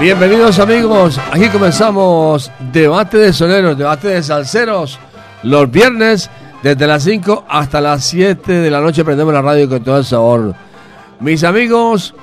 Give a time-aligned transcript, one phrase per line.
[0.00, 4.96] Bienvenidos amigos, aquí comenzamos debate de soneros, debate de salseros,
[5.42, 6.30] los viernes
[6.62, 10.04] desde las 5 hasta las 7 de la noche prendemos la radio con todo el
[10.04, 10.54] sabor.
[11.18, 12.14] Mis amigos,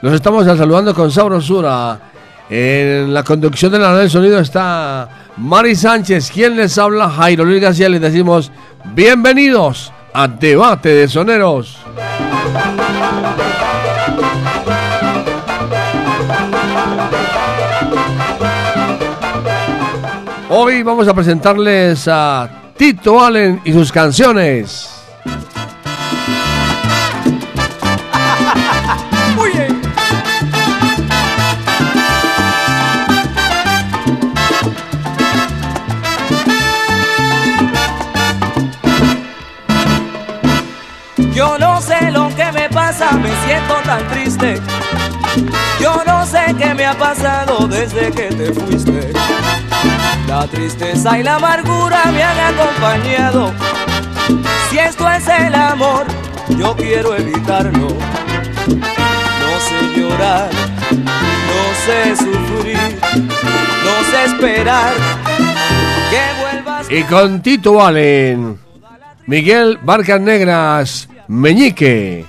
[0.00, 2.00] los estamos saludando con sabrosura.
[2.48, 7.44] En la conducción de la red del sonido está Mari Sánchez, quien les habla, Jairo
[7.44, 8.50] Luis García, les decimos
[8.94, 11.78] bienvenidos a Debate de Soneros.
[20.56, 24.88] Hoy vamos a presentarles a Tito Allen y sus canciones.
[41.34, 44.60] Yo no sé lo que me pasa, me siento tan triste.
[45.80, 49.12] Yo no sé qué me ha pasado desde que te fuiste.
[50.26, 53.52] La tristeza y la amargura me han acompañado.
[54.70, 56.06] Si esto es el amor,
[56.58, 57.88] yo quiero evitarlo.
[58.68, 60.50] No sé llorar,
[60.90, 64.92] no sé sufrir, no sé esperar
[66.10, 66.90] que vuelvas.
[66.90, 68.58] Y con Tito Allen,
[69.26, 72.24] Miguel Barcas Negras, Meñique.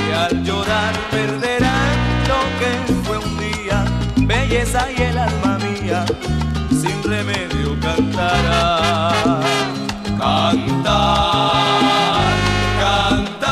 [0.09, 1.97] Y al llorar perderán
[2.29, 3.85] lo que fue un día,
[4.19, 6.05] belleza y el alma mía
[6.71, 9.64] sin remedio cantará.
[10.25, 11.53] Cantar,
[12.81, 13.45] cantar,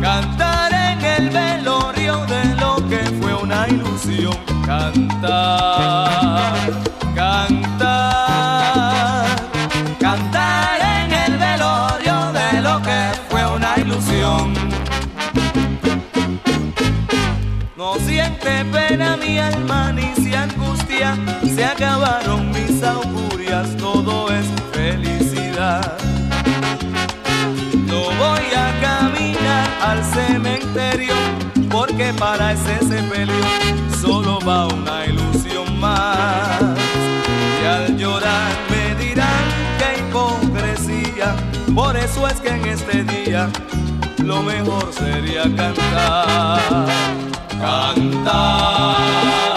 [0.00, 4.36] cantar en el velorio de lo que fue una ilusión.
[4.64, 6.54] Cantar,
[7.16, 8.06] cantar,
[9.98, 14.54] cantar en el velorio de lo que fue una ilusión.
[17.76, 21.16] No siente pena mi alma ni se angustia,
[21.52, 22.45] se acabaron
[31.96, 33.34] porque para ese sepelio
[33.98, 36.60] solo va una ilusión más.
[37.62, 39.44] Y al llorar me dirán
[39.78, 41.34] que hipocresía,
[41.74, 43.48] por eso es que en este día
[44.22, 46.86] lo mejor sería cantar.
[47.58, 49.56] Cantar,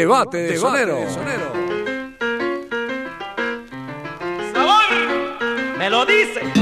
[0.00, 0.98] Debate de Sonero.
[4.54, 5.76] ¡Sabor!
[5.76, 6.59] Me lo dice.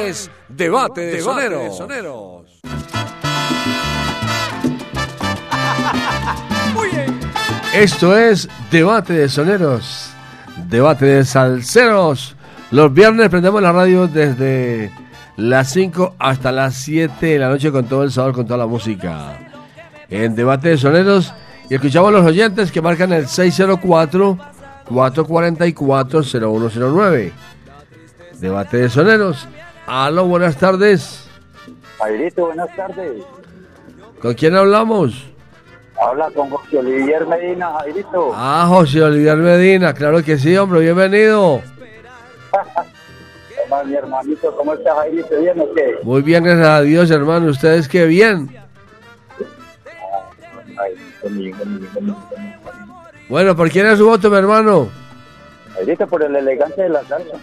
[0.00, 1.82] Es Debate de, Soneros.
[7.74, 10.10] Esto es Debate de Soneros.
[10.68, 12.36] Debate de Salceros.
[12.70, 14.92] Los viernes prendemos la radio desde
[15.36, 18.66] las 5 hasta las 7 de la noche con todo el sabor, con toda la
[18.66, 19.36] música.
[20.08, 21.34] En Debate de Soneros.
[21.68, 24.38] Y escuchamos a los oyentes que marcan el 604
[24.88, 27.32] 444 0109.
[28.40, 29.48] Debate de soneros.
[29.90, 31.26] Aló, buenas tardes.
[31.98, 33.24] Jairito, buenas tardes.
[34.20, 35.24] ¿Con quién hablamos?
[35.98, 38.32] Habla con José Olivier Medina, Jairito.
[38.34, 41.62] Ah, José Olivier Medina, claro que sí, hombre, bienvenido.
[43.86, 45.40] mi hermanito, ¿cómo está Jairito?
[45.40, 45.96] ¿Bien o qué?
[46.02, 47.46] Muy bien, gracias a Dios, hermano.
[47.46, 48.54] ¿Ustedes qué bien?
[53.30, 54.90] Bueno, ¿por quién es su voto, mi hermano?
[55.72, 57.38] Jairito, por el elegante de la salsa.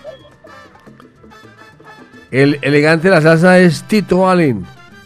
[2.35, 4.65] El elegante de la salsa es Tito Allen.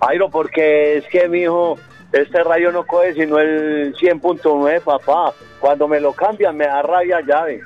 [0.00, 1.78] Airo, porque es que, mi hijo,
[2.12, 5.32] este rayo no coge sino el 100.9, papá.
[5.58, 7.62] Cuando me lo cambian, me da rabia llave.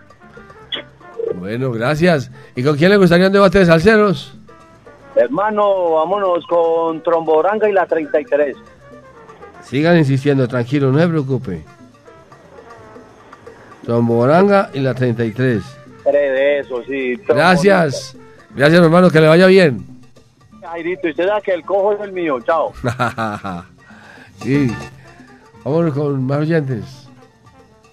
[1.34, 2.30] Bueno, gracias.
[2.54, 4.38] ¿Y con quién le gustaría un debate de salseros?
[5.16, 8.56] Hermano, vámonos con Tromboranga y la 33.
[9.64, 11.64] Sigan insistiendo, tranquilo, no se preocupe.
[13.86, 15.62] Tromboranga y la 33.
[16.02, 17.14] Tres de eso, sí.
[17.28, 18.16] Gracias.
[18.54, 19.86] Gracias, hermano, que le vaya bien.
[20.60, 22.72] Jairito, y usted da que el cojo es el mío, chao.
[24.42, 24.72] sí.
[25.64, 27.08] Vámonos con más oyentes.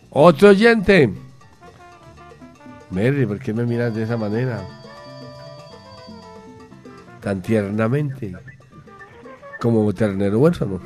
[0.09, 1.13] Otro oyente.
[2.89, 4.61] Mary, ¿por qué me miras de esa manera?
[7.21, 8.33] Tan tiernamente.
[9.61, 10.81] Como ternero huérfano.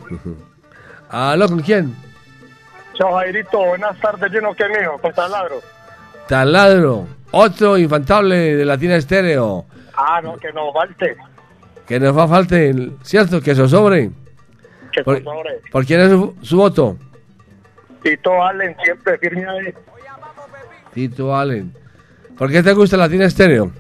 [1.10, 1.96] ¿Aló, con quién?
[2.98, 3.64] Chao, Jairito.
[3.64, 5.62] Buenas tardes, lleno que mío, con Taladro.
[6.28, 7.08] Taladro.
[7.32, 9.66] Otro infantable de Latina Estéreo.
[9.96, 11.16] Ah, no, que nos falte.
[11.86, 13.40] Que nos va a falte, ¿cierto?
[13.42, 14.10] Que eso sobre.
[14.92, 15.62] Que por, sobre.
[15.72, 16.98] ¿Por quién es su, su voto?
[18.02, 19.74] Tito Allen, siempre firme ahí.
[20.94, 21.74] Tito Allen.
[22.38, 23.72] ¿Por qué te gusta Latina Estéreo?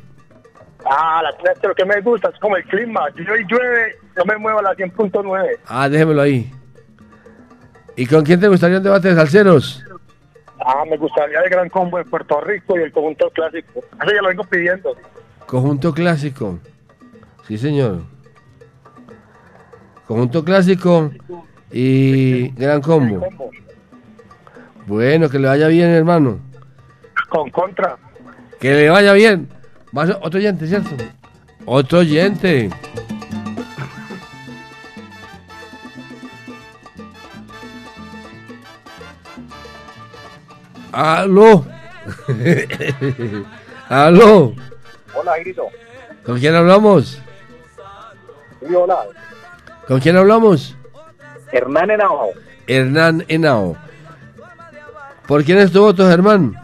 [0.86, 3.02] Ah, la Latina Estéreo que me gusta, es como el clima.
[3.16, 5.58] Si hoy llueve, yo me muevo a la 100.9.
[5.68, 6.52] Ah, déjemelo ahí.
[7.98, 9.84] ¿Y con quién te gustaría un debate de salseros?
[10.64, 13.80] Ah, me gustaría el Gran Combo de Puerto Rico y el Conjunto Clásico.
[13.80, 14.96] Eso ya lo vengo pidiendo.
[15.48, 16.60] Conjunto Clásico.
[17.48, 18.04] Sí, señor.
[20.08, 21.12] Conjunto Clásico
[21.72, 23.28] y Gran Combo.
[24.86, 26.40] Bueno, que le vaya bien, hermano.
[27.30, 27.98] Con contra.
[28.60, 29.50] Que le vaya bien.
[29.92, 30.92] Más otro oyente, ¿cierto?
[31.66, 32.70] Otro oyente.
[40.98, 41.64] Aló.
[43.88, 44.56] Aló.
[45.14, 45.68] Hola, Grito.
[46.26, 47.22] ¿Con quién hablamos?
[48.60, 49.06] Sí, hola.
[49.88, 50.76] ¿Con quién hablamos?
[51.52, 52.32] Hernán Henao.
[52.66, 53.78] Hernán Henao.
[55.28, 56.56] ¿Por quién es tu voto, Germán?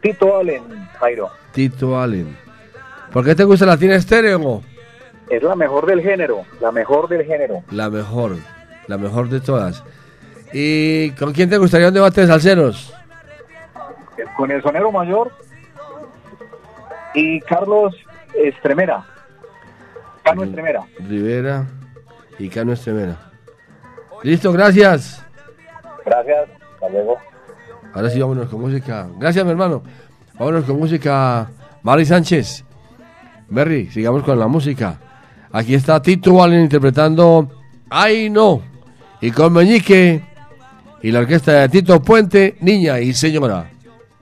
[0.00, 0.62] Tito Allen,
[0.98, 1.30] Jairo.
[1.52, 2.34] Tito Allen.
[3.12, 4.62] ¿Por qué te gusta la tiene estéreo?
[5.28, 7.62] Es la mejor del género, la mejor del género.
[7.70, 8.36] La mejor,
[8.86, 9.84] la mejor de todas.
[10.50, 12.96] ¿Y con quién te gustaría un debate de salseros?
[14.36, 15.30] Con el sonero mayor.
[17.14, 17.94] y Carlos
[18.34, 19.04] Estremera.
[20.22, 20.84] Cano Estremera.
[21.08, 21.66] Rivera
[22.38, 23.16] y Cano Estremera.
[24.22, 25.24] Listo, gracias.
[26.04, 26.48] Gracias.
[26.74, 27.16] Hasta luego.
[27.94, 29.08] Ahora sí, vámonos con música.
[29.18, 29.82] Gracias, mi hermano.
[30.38, 31.48] Vámonos con música.
[31.82, 32.64] Mari Sánchez.
[33.48, 34.98] Berry, sigamos con la música.
[35.52, 37.48] Aquí está Tito Allen interpretando
[37.88, 38.60] Ay no.
[39.20, 40.22] Y con Meñique
[41.02, 43.70] y la orquesta de Tito Puente, Niña y Señora.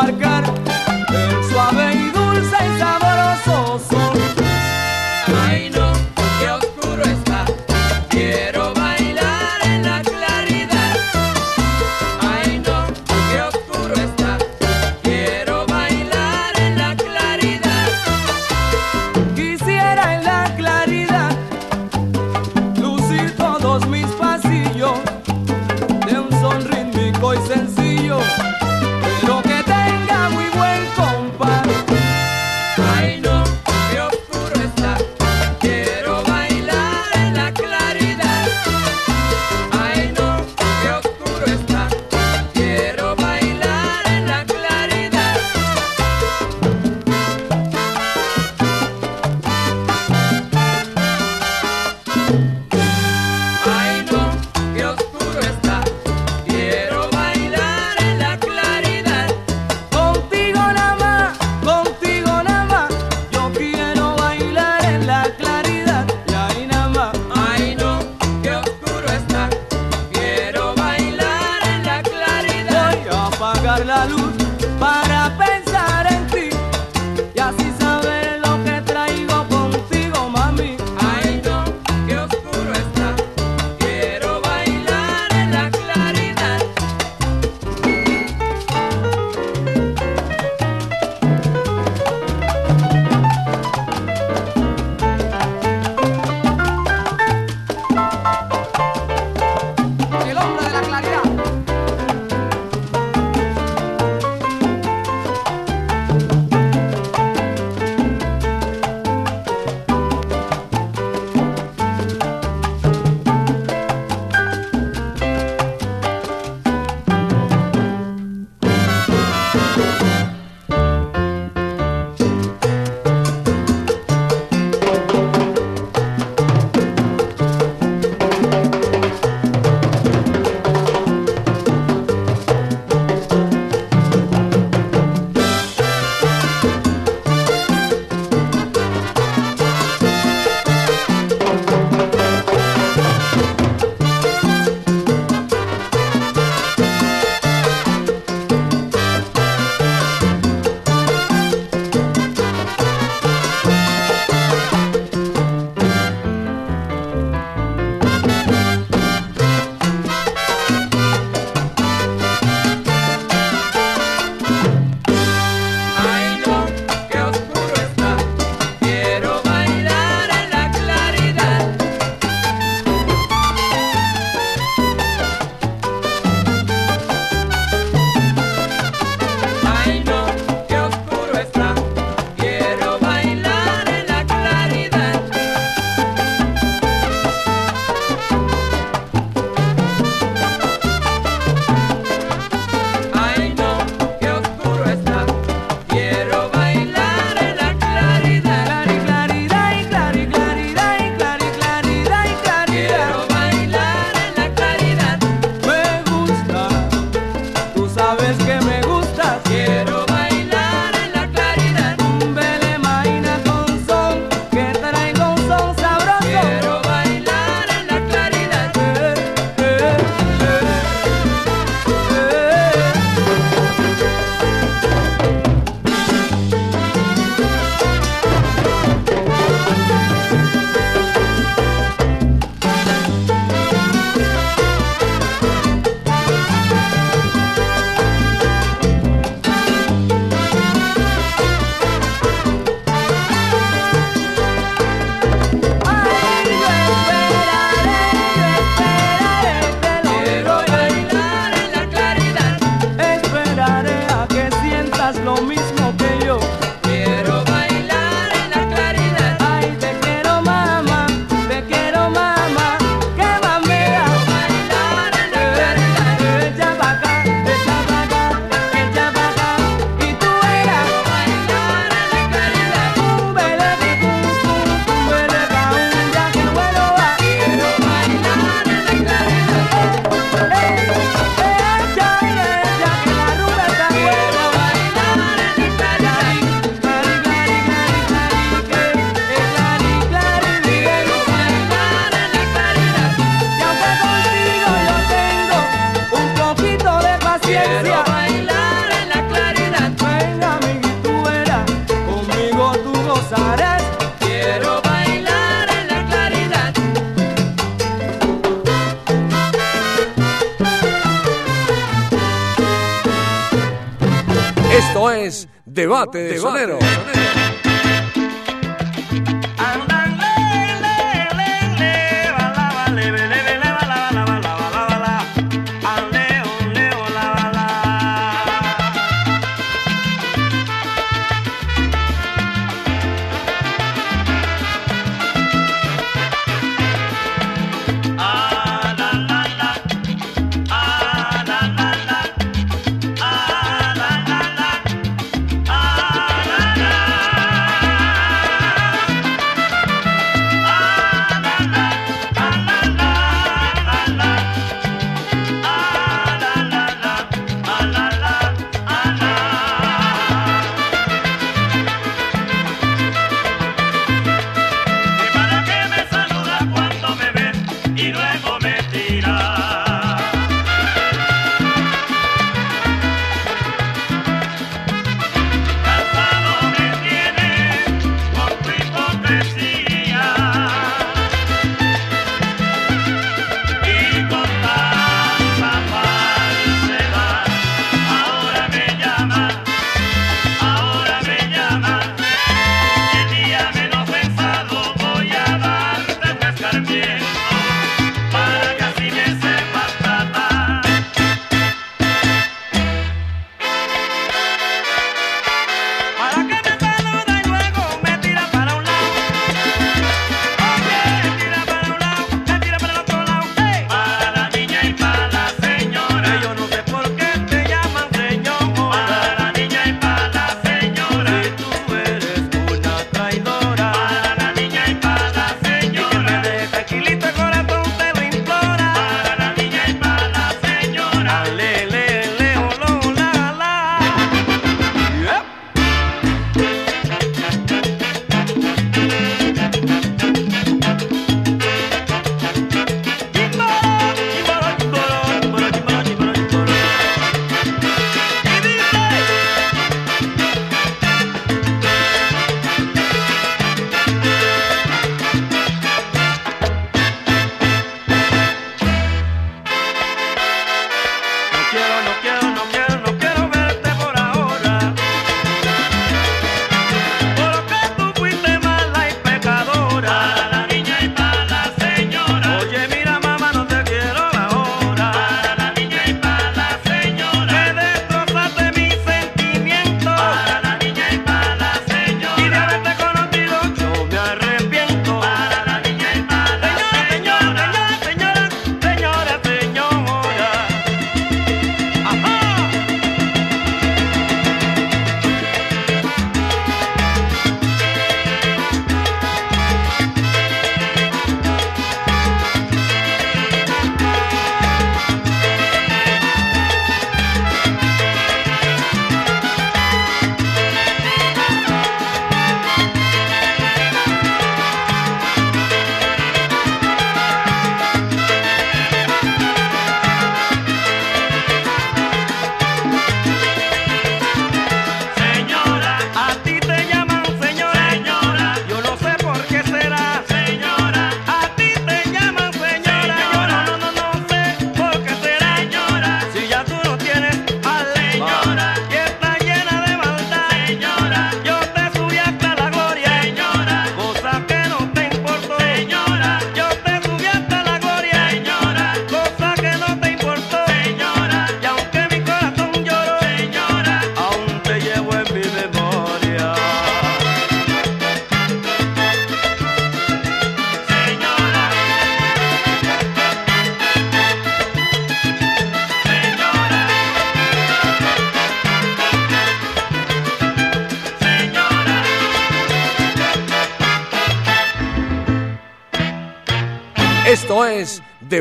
[0.00, 0.44] Marcar
[1.12, 2.07] el suave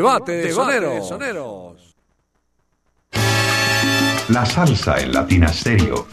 [0.07, 1.95] Debate de, Soneros.
[4.29, 6.07] La salsa en Latina Stereo.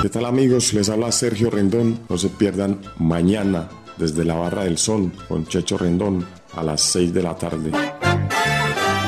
[0.00, 0.72] ¿Qué tal amigos?
[0.74, 1.98] Les habla Sergio Rendón.
[2.08, 7.12] No se pierdan mañana desde la Barra del Sol con Checho Rendón a las 6
[7.12, 7.72] de la tarde.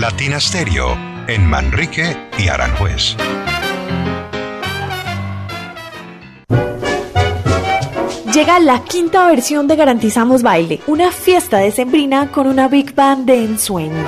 [0.00, 0.96] Latina Stereo
[1.28, 3.16] en Manrique y Aranjuez.
[8.32, 13.44] Llega la quinta versión de Garantizamos Baile, una fiesta decembrina con una big band de
[13.44, 14.02] ensueño.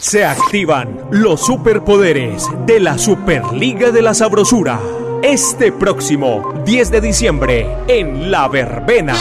[0.00, 4.80] Se activan los superpoderes de la Superliga de la Sabrosura.
[5.22, 9.14] Este próximo 10 de diciembre en La Verbena.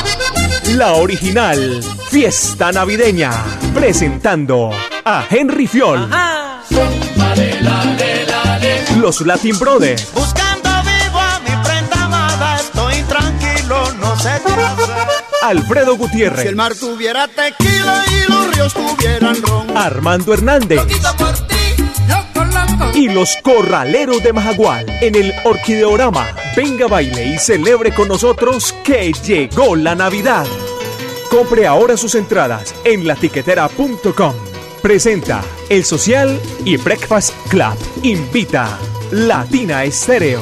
[0.78, 3.32] La original Fiesta Navideña.
[3.74, 4.70] Presentando
[5.04, 6.10] a Henry Fiol.
[8.98, 10.08] Los Latin Brothers.
[15.42, 16.42] Alfredo Gutiérrez.
[16.42, 19.78] Si el mar tuviera tequila y los ríos tuvieran ron.
[19.78, 20.82] Armando Hernández.
[21.18, 21.56] por ti,
[22.08, 22.92] yo con loco.
[22.94, 26.28] Y los Corraleros de Majagual en el Orquideorama.
[26.56, 30.46] Venga, baile y celebre con nosotros que llegó la Navidad.
[31.30, 34.34] Compre ahora sus entradas en latiquetera.com.
[34.82, 37.76] Presenta El Social y Breakfast Club.
[38.04, 38.78] Invita
[39.12, 40.42] Latina Estéreo.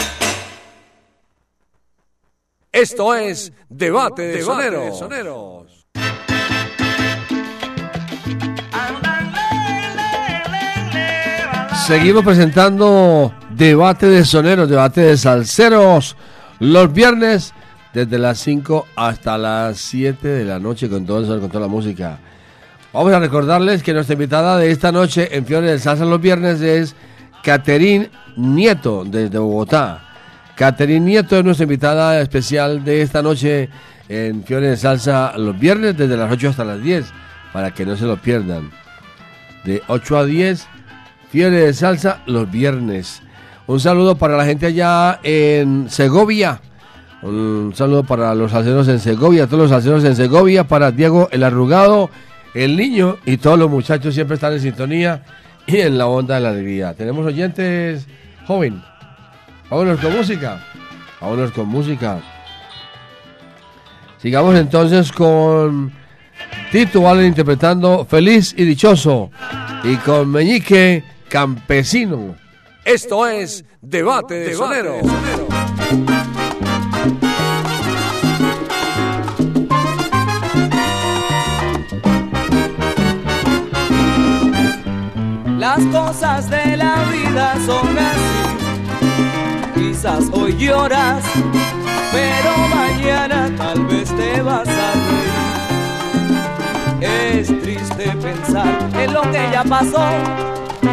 [2.73, 5.85] Esto es Debate de Soneros.
[11.85, 16.15] Seguimos presentando debate de soneros, debate de salseros,
[16.59, 17.53] los viernes
[17.93, 21.67] desde las 5 hasta las 7 de la noche con todo eso, con toda la
[21.67, 22.19] música.
[22.93, 26.61] Vamos a recordarles que nuestra invitada de esta noche en Fiore del Salsa los viernes
[26.61, 26.95] es
[27.43, 30.10] Caterín Nieto desde Bogotá.
[30.61, 33.67] Caterín Nieto es nuestra invitada especial de esta noche
[34.07, 37.11] en Fiore de Salsa los viernes desde las 8 hasta las 10
[37.51, 38.69] para que no se lo pierdan.
[39.63, 40.67] De 8 a 10,
[41.31, 43.23] Fiore de Salsa los viernes.
[43.65, 46.61] Un saludo para la gente allá en Segovia.
[47.23, 51.43] Un saludo para los salseros en Segovia, todos los salseros en Segovia, para Diego el
[51.43, 52.11] Arrugado,
[52.53, 55.23] el niño y todos los muchachos siempre están en sintonía
[55.65, 56.93] y en la onda de la alegría.
[56.93, 58.05] Tenemos oyentes
[58.45, 58.90] joven.
[59.71, 60.61] Vámonos con música.
[61.21, 62.19] Vámonos con música.
[64.21, 65.93] Sigamos entonces con
[66.73, 69.31] Tito Allen interpretando Feliz y Dichoso
[69.85, 72.35] y con Meñique Campesino.
[72.83, 74.97] Esto es Debate de Sonero.
[85.57, 88.30] Las cosas de la vida son así.
[90.03, 91.23] Hoy lloras,
[92.11, 94.93] pero mañana tal vez te vas a
[96.99, 97.37] reír.
[97.39, 100.09] Es triste pensar en lo que ya pasó,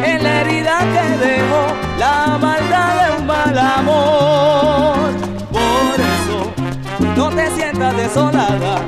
[0.04, 5.10] en la herida que dejó la maldad de un mal amor.
[5.52, 6.52] Por eso
[7.16, 8.82] no te sientas desolada,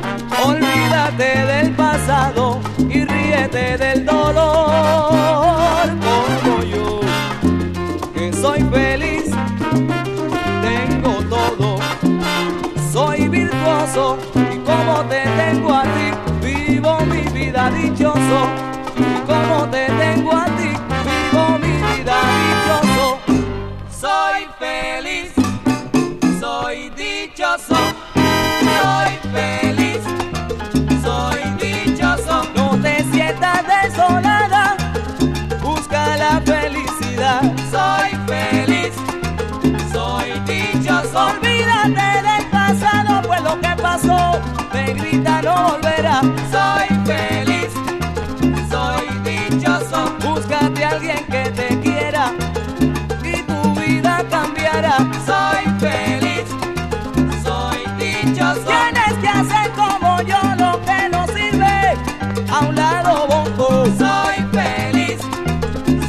[0.45, 5.50] olvídate del pasado y ríete del dolor.
[13.93, 18.49] Y como te tengo a ti, vivo mi vida dichoso.
[18.97, 20.71] Y como te tengo a ti,
[21.09, 23.19] vivo mi vida dichoso.
[23.91, 25.33] Soy feliz,
[26.39, 27.75] soy dichoso,
[28.79, 30.03] soy feliz,
[31.03, 32.45] soy dichoso.
[32.55, 34.77] No te sientas desolada,
[35.61, 37.43] busca la felicidad.
[37.73, 38.93] Soy feliz,
[39.93, 41.27] soy dichoso.
[41.27, 43.10] Olvídate del pasado,
[44.73, 46.21] te grita no volverá.
[46.55, 47.73] Soy feliz,
[48.71, 49.99] soy dichoso.
[50.25, 52.33] Búscate a alguien que te quiera
[53.23, 54.97] y tu vida cambiará.
[55.27, 56.47] Soy feliz,
[57.45, 58.67] soy dichoso.
[58.67, 61.97] Tienes que hacer como yo lo que no sirve.
[62.51, 63.87] A un lado bongo.
[63.99, 65.19] Soy feliz,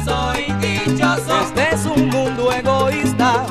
[0.04, 1.40] soy dichoso.
[1.46, 3.44] Este es un mundo egoísta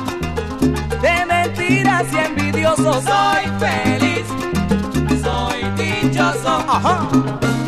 [1.01, 3.03] de mentiras y envidiosos.
[3.03, 4.00] Soy feliz,
[6.79, 7.60] dichoso.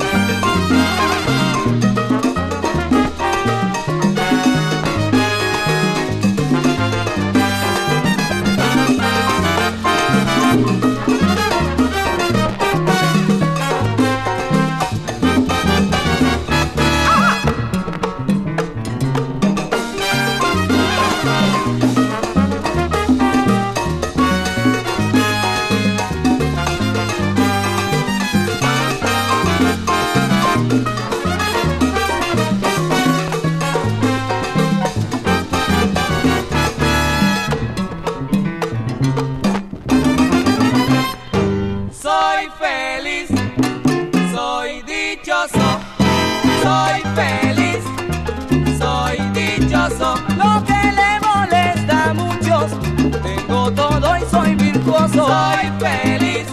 [55.84, 56.48] Feliz,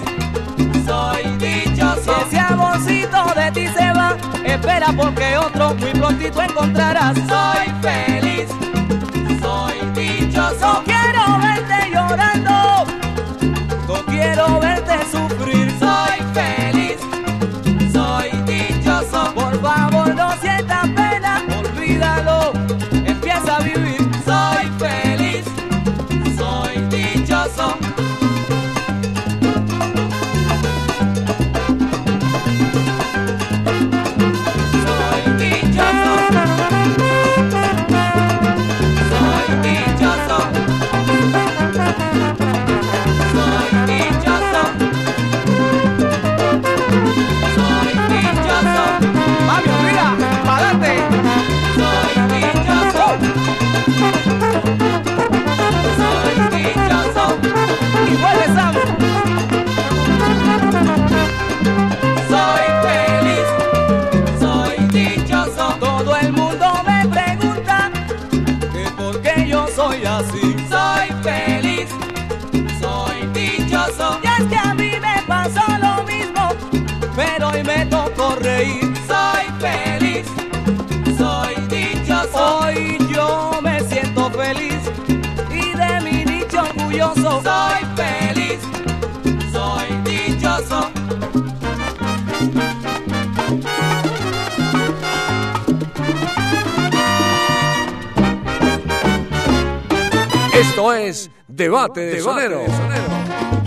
[0.86, 2.26] soy dichoso.
[2.26, 7.16] Ese amorcito de ti se va, espera porque otro muy prontito encontrarás.
[7.16, 8.48] Soy feliz,
[9.40, 10.82] soy dichoso.
[101.93, 102.61] Debate de, Debate sonero.
[102.61, 103.59] de sonero.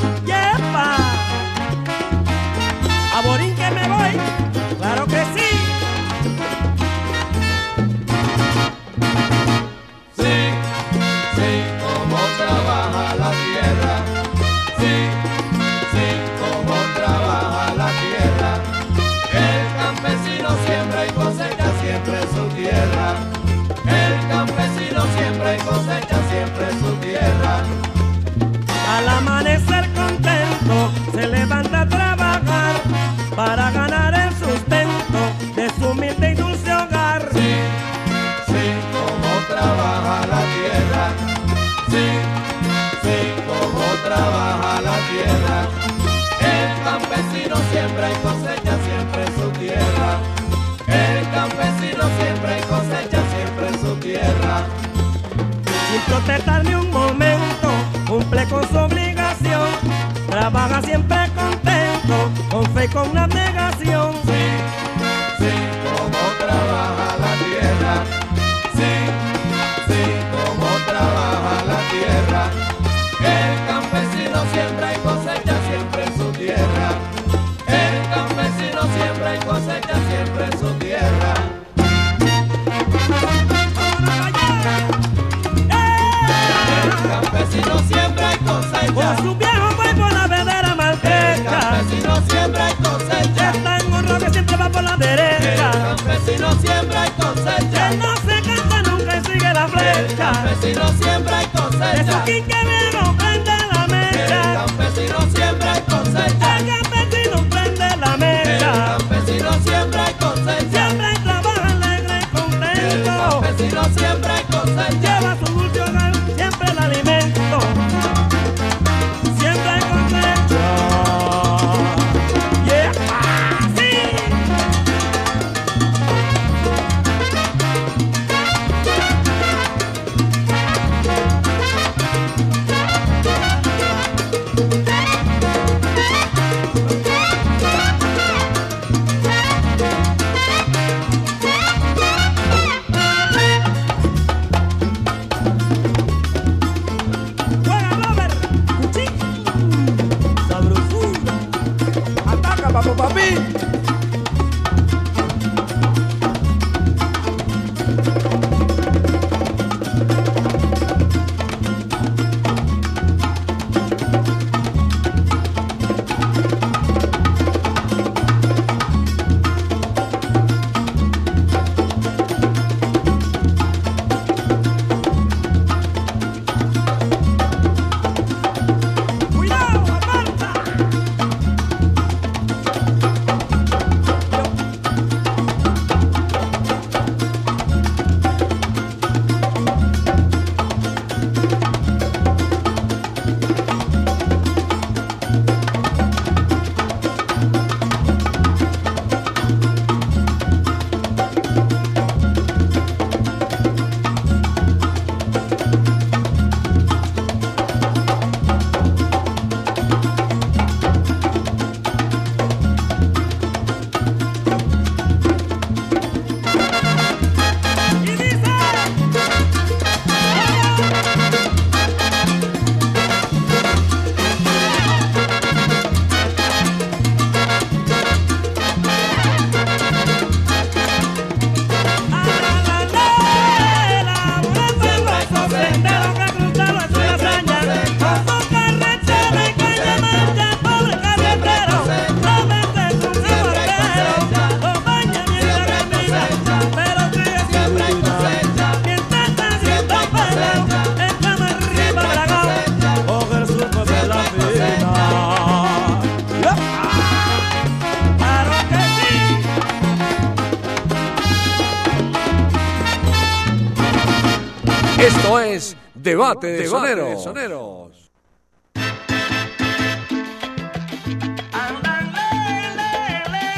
[266.48, 268.12] de, soneros.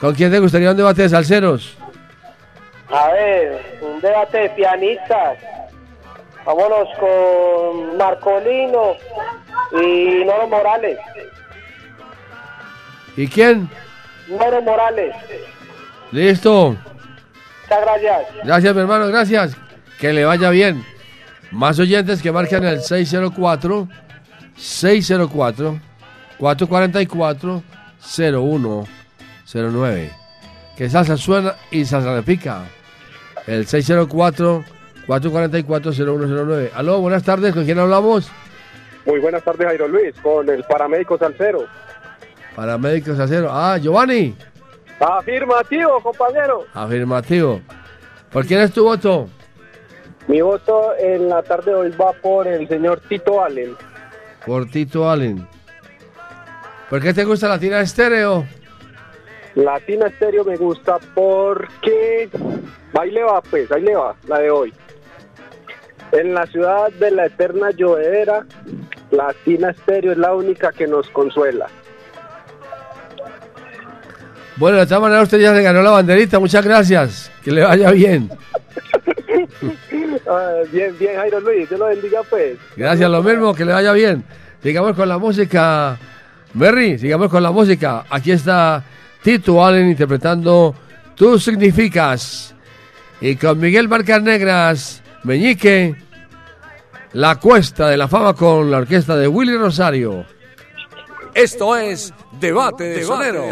[0.00, 1.75] con quién te gustaría un debate de salseros?
[2.90, 5.38] A ver, un debate de pianistas.
[6.44, 8.94] Vámonos con Marcolino
[9.72, 10.98] y Noro Morales.
[13.16, 13.68] ¿Y quién?
[14.28, 15.16] Noro Morales.
[16.12, 16.76] Listo.
[17.62, 18.20] Muchas gracias.
[18.44, 19.56] Gracias, mi hermano, gracias.
[19.98, 20.84] Que le vaya bien.
[21.50, 23.88] Más oyentes que marcan el 604
[24.56, 25.80] 604
[26.38, 27.62] 444
[27.98, 30.25] 0109.
[30.76, 32.64] Que salsa suena y salsa repica.
[33.46, 34.64] El 604
[35.06, 36.70] 444 0109.
[36.74, 38.30] Aló, buenas tardes, ¿con quién hablamos?
[39.06, 41.64] Muy buenas tardes, Jairo Luis, con el paramédico Salcero.
[42.54, 43.48] Paramédico Salcero.
[43.50, 44.34] Ah, Giovanni.
[44.98, 46.64] Afirmativo, compañero.
[46.74, 47.60] Afirmativo.
[48.32, 49.28] ¿Por quién es tu voto?
[50.26, 53.76] Mi voto en la tarde de hoy va por el señor Tito Allen.
[54.44, 55.46] Por Tito Allen.
[56.90, 58.44] ¿Por qué te gusta Latina Estéreo?
[59.56, 62.28] Latina Estéreo me gusta porque...
[62.98, 64.72] Ahí le va, pues, ahí le va, la de hoy.
[66.12, 68.46] En la ciudad de la eterna llovedera,
[69.10, 71.66] Latina Estéreo es la única que nos consuela.
[74.56, 77.30] Bueno, de todas maneras usted ya se ganó la banderita, muchas gracias.
[77.42, 78.30] Que le vaya bien.
[80.28, 82.58] Ah, bien, bien, Jairo Luis, Dios lo bendiga, pues.
[82.76, 84.24] Gracias, lo mismo, que le vaya bien.
[84.60, 85.96] Sigamos con la música.
[86.52, 88.04] Berry, sigamos con la música.
[88.10, 88.82] Aquí está
[89.26, 90.72] Tito Allen interpretando
[91.16, 92.54] Tú Significas.
[93.20, 95.96] Y con Miguel Barcas Negras, Meñique,
[97.12, 100.24] La Cuesta de la Fama con la orquesta de Willy Rosario.
[101.34, 103.48] Esto es Debate de Sonero.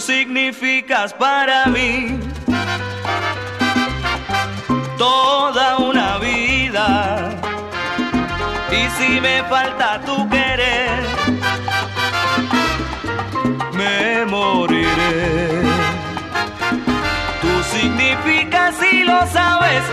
[0.00, 2.18] Tú significas para mí
[4.96, 7.38] toda una vida.
[8.70, 11.02] Y si me falta tu querer,
[13.74, 15.64] me moriré.
[17.42, 19.84] Tú significas y lo sabes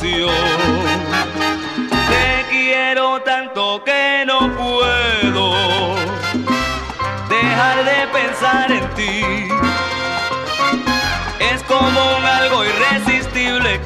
[0.00, 0.14] Te
[2.50, 5.96] quiero tanto que no puedo
[7.28, 9.48] dejar de pensar en ti.
[11.40, 13.80] Es como un algo irresistible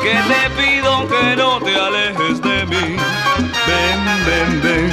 [0.00, 2.96] que te pido que no te alejes de mí.
[3.66, 4.92] Ven, ven, ven.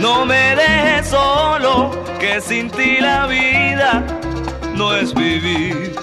[0.00, 4.02] No me dejes solo, que sin ti la vida
[4.74, 5.94] no es vivir.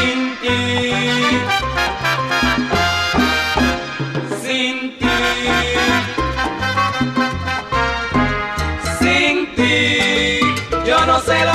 [0.00, 1.40] Sin ti.
[4.42, 5.16] Sin ti.
[9.00, 10.40] Sin ti.
[10.86, 11.53] Yo no sé lo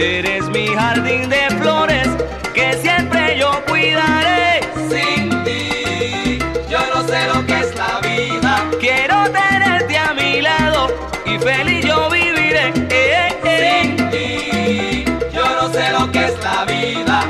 [0.00, 2.06] Eres mi jardín de flores
[2.54, 4.60] que siempre yo cuidaré.
[4.88, 6.38] Sin ti,
[6.70, 8.64] yo no sé lo que es la vida.
[8.78, 10.86] Quiero tenerte a mi lado
[11.26, 12.72] y feliz yo viviré.
[12.90, 13.96] Eh, eh.
[13.96, 17.24] Sin ti, yo no sé lo que es la vida.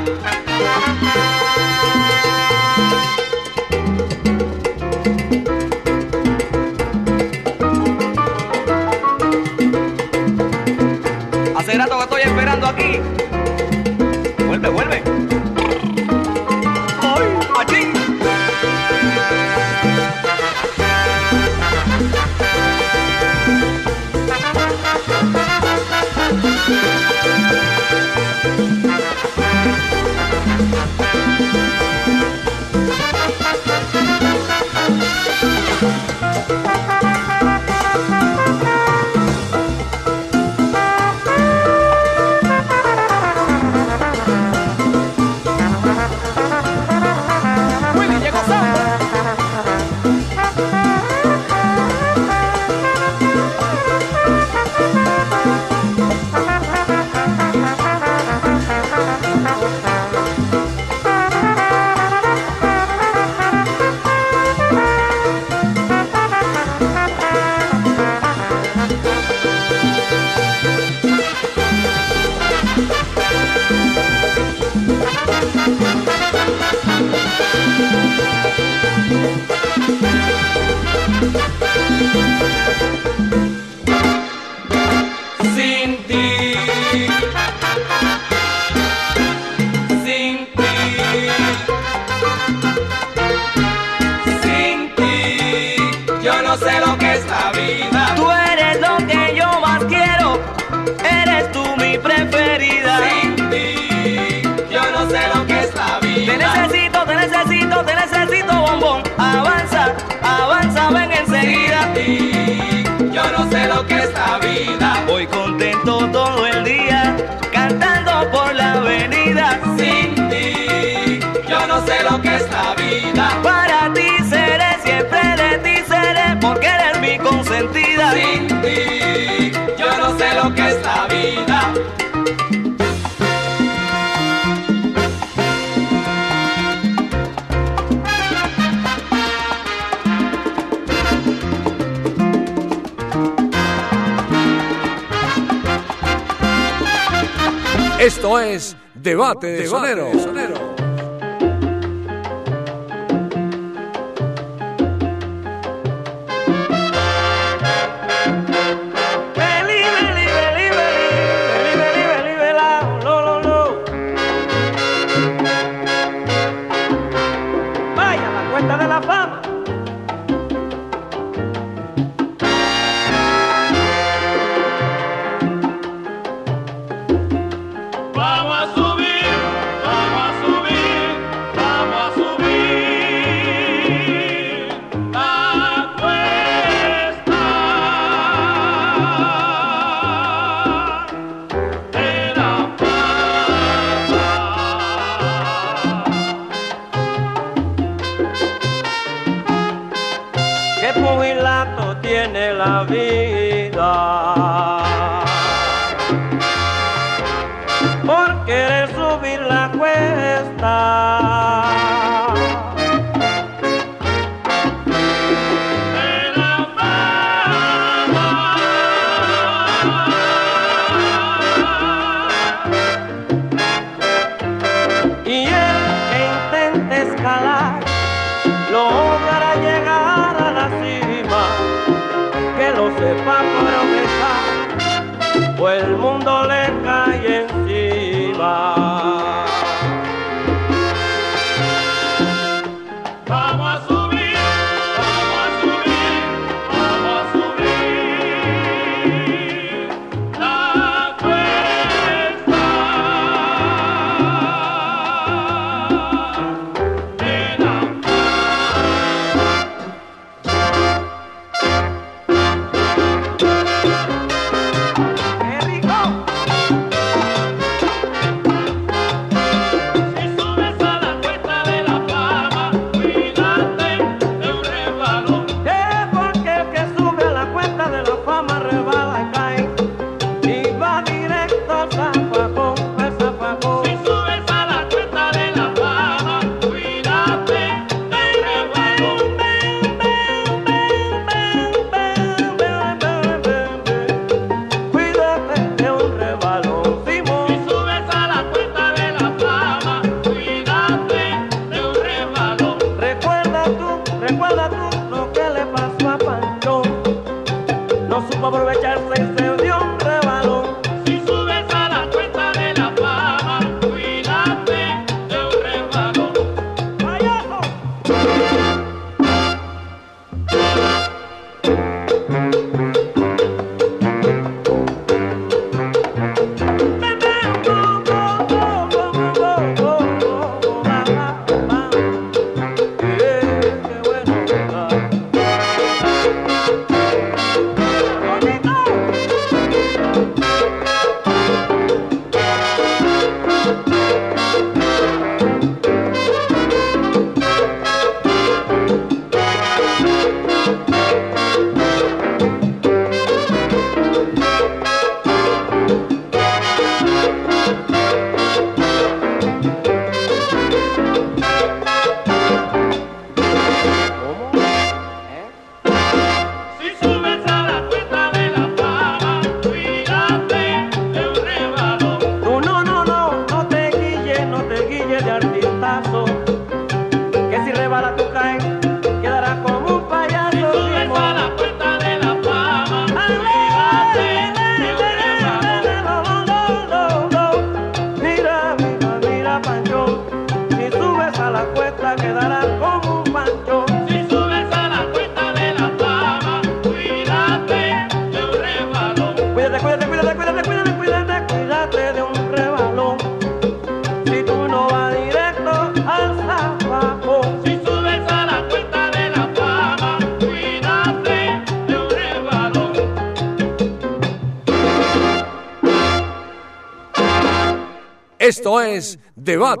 [11.57, 12.48] Hace rato que estoy esperando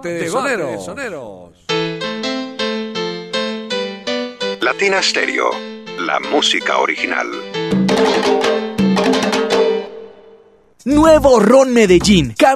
[0.01, 1.65] Debate de Soneros.
[4.61, 5.51] Latina Stereo,
[5.99, 7.27] la música original.
[10.85, 12.33] Nuevo Ron Medellín.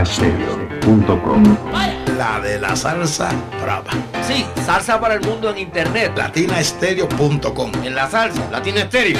[0.00, 1.56] latinastereo.com
[2.16, 3.30] La de la salsa
[3.60, 3.90] brava.
[4.26, 6.12] Sí, salsa para el mundo en internet.
[6.16, 9.18] Latinastereo.com En la salsa, Latina Estéreo.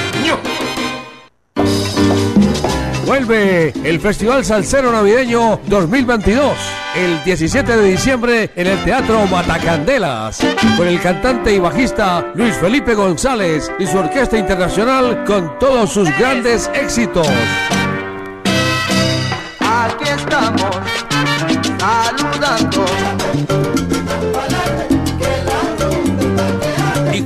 [3.04, 6.56] Vuelve el Festival Salsero Navideño 2022.
[6.96, 10.40] El 17 de diciembre en el Teatro Matacandelas.
[10.78, 16.08] Con el cantante y bajista Luis Felipe González y su orquesta internacional con todos sus
[16.18, 17.28] grandes éxitos.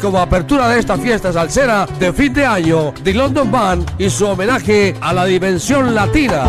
[0.05, 4.27] Como apertura de esta fiesta salsera de fin de año, The London Band y su
[4.27, 6.45] homenaje a la dimensión latina.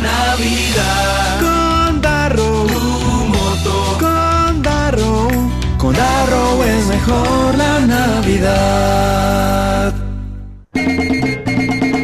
[0.02, 1.40] Navidad.
[1.40, 3.98] Con Darrow, Tu moto.
[4.00, 5.28] con Darrow,
[5.78, 7.55] con Darrow es mejor
[7.86, 9.94] Navidad.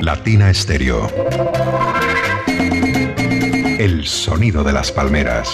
[0.00, 1.08] Latina Estéreo.
[3.78, 5.48] El sonido de las palmeras.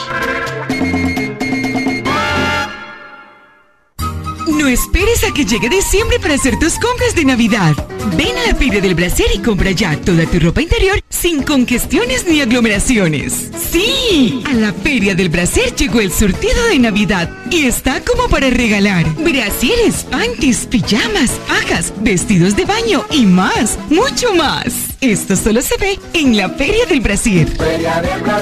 [4.49, 7.77] No esperes a que llegue diciembre para hacer tus compras de Navidad.
[8.17, 12.27] Ven a la Feria del Bracer y compra ya toda tu ropa interior sin congestiones
[12.27, 13.51] ni aglomeraciones.
[13.71, 18.49] Sí, a la Feria del Bracer llegó el surtido de Navidad y está como para
[18.49, 19.07] regalar.
[19.17, 24.73] Brasieres, panties, pijamas, fajas, vestidos de baño y más, mucho más.
[25.01, 27.47] Esto solo se ve en la Feria del Brasil.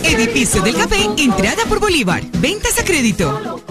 [0.05, 2.23] Edificio del Café, entrada por Bolívar.
[2.41, 3.63] Ventas a crédito.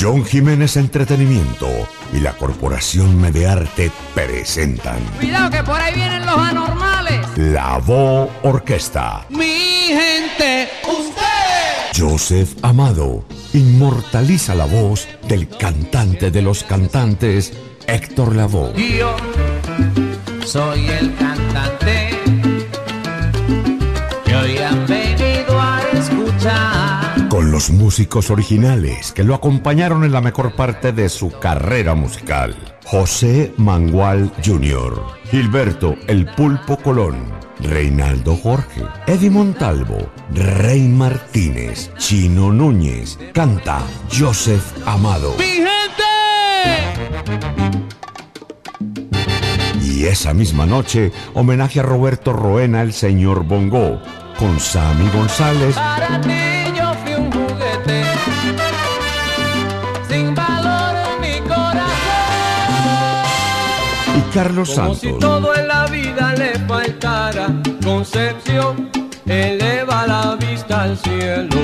[0.00, 1.68] John Jiménez Entretenimiento
[2.14, 7.20] y la Corporación Medearte presentan Cuidado que por ahí vienen los anormales.
[7.36, 9.26] La Vo Orquesta.
[9.28, 11.94] Mi gente, usted.
[11.94, 17.52] Joseph Amado inmortaliza la voz del cantante de los cantantes,
[17.86, 18.72] Héctor Lavoe.
[18.96, 19.14] Yo
[20.46, 22.09] soy el cantante
[27.60, 32.56] los músicos originales que lo acompañaron en la mejor parte de su carrera musical.
[32.86, 37.16] José Mangual Jr., Gilberto El Pulpo Colón,
[37.58, 45.34] Reinaldo Jorge, Eddie Montalvo, Rey Martínez, Chino Núñez, canta Joseph Amado.
[45.36, 45.68] ¡Mi gente!
[49.82, 54.00] Y esa misma noche, homenaje a Roberto Roena, el señor Bongo,
[54.38, 56.49] con Sammy González, Para ti
[64.32, 65.20] Carlos Como si Santos.
[65.20, 67.48] todo en la vida le faltara,
[67.84, 68.90] Concepción
[69.26, 71.56] eleva la vista al cielo.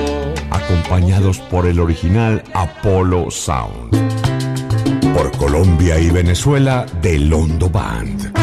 [0.51, 3.95] acompañados por el original Apollo Sound.
[5.13, 8.33] Por Colombia y Venezuela, The Londo Band.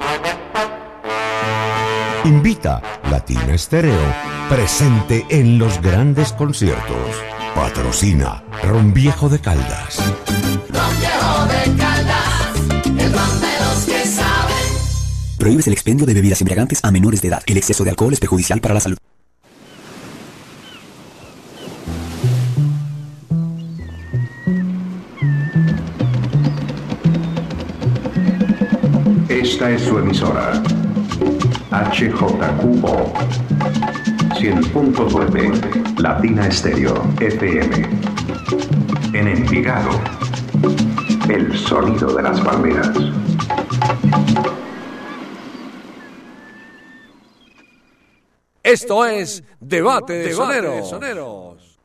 [2.24, 3.98] Invita Latina Estéreo,
[4.50, 7.16] presente en los grandes conciertos.
[7.54, 9.98] Patrocina Ron Viejo de Caldas.
[10.68, 14.56] Ron Viejo de Caldas, el ron de los que saben.
[15.38, 17.42] Prohíbes el expendio de bebidas embriagantes a menores de edad.
[17.46, 18.98] El exceso de alcohol es perjudicial para la salud.
[29.30, 30.62] Esta es su emisora.
[31.70, 33.12] HJQO
[34.34, 37.88] 100.9 Latina Estéreo FM.
[39.12, 39.90] En Envigado.
[41.28, 42.90] El sonido de las palmeras.
[48.64, 51.78] Esto es Debate de Soneros.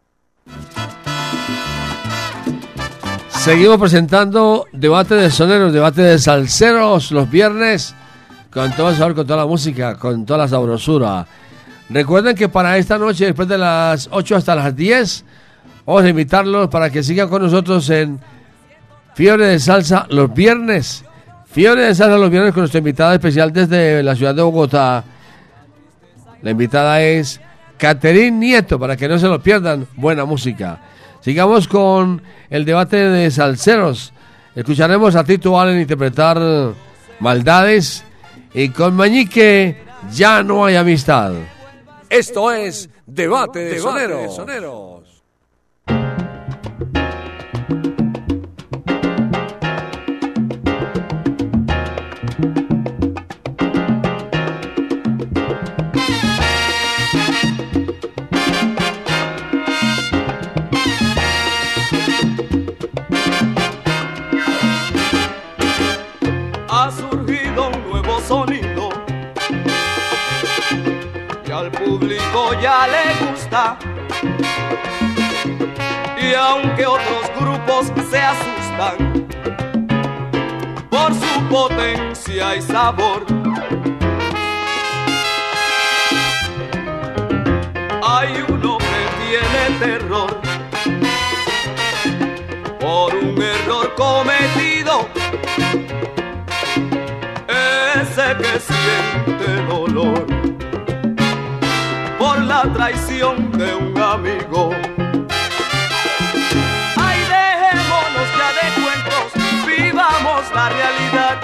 [3.30, 7.94] Seguimos presentando debate de soneros, debate de salseros los viernes
[8.56, 11.28] con todo el sabor, con toda la música, con toda la sabrosura.
[11.90, 15.26] Recuerden que para esta noche, después de las 8 hasta las 10,
[15.86, 18.18] vamos a invitarlos para que sigan con nosotros en
[19.14, 21.04] Fiebre de Salsa los viernes.
[21.48, 25.04] Fiebre de Salsa los viernes con nuestra invitada especial desde la ciudad de Bogotá.
[26.42, 27.42] La invitada es
[27.78, 29.86] Caterín Nieto, para que no se lo pierdan.
[29.98, 30.80] Buena música.
[31.20, 34.14] Sigamos con el debate de salseros.
[34.56, 36.40] Escucharemos a Tito Allen interpretar
[37.20, 38.06] Maldades
[38.56, 41.34] y con Mañique ya no hay amistad.
[42.10, 45.24] Esto es Debate de Soneros.
[45.88, 47.05] ha
[71.66, 73.78] al público ya le gusta.
[76.22, 79.28] Y aunque otros grupos se asustan
[80.90, 83.26] por su potencia y sabor,
[88.04, 90.42] hay uno que tiene terror
[92.80, 95.08] por un error cometido
[97.48, 100.45] ese que siente dolor
[102.74, 104.72] traición de un amigo.
[106.98, 109.28] Ay, dejémonos ya de cuentos,
[109.66, 111.42] vivamos la realidad.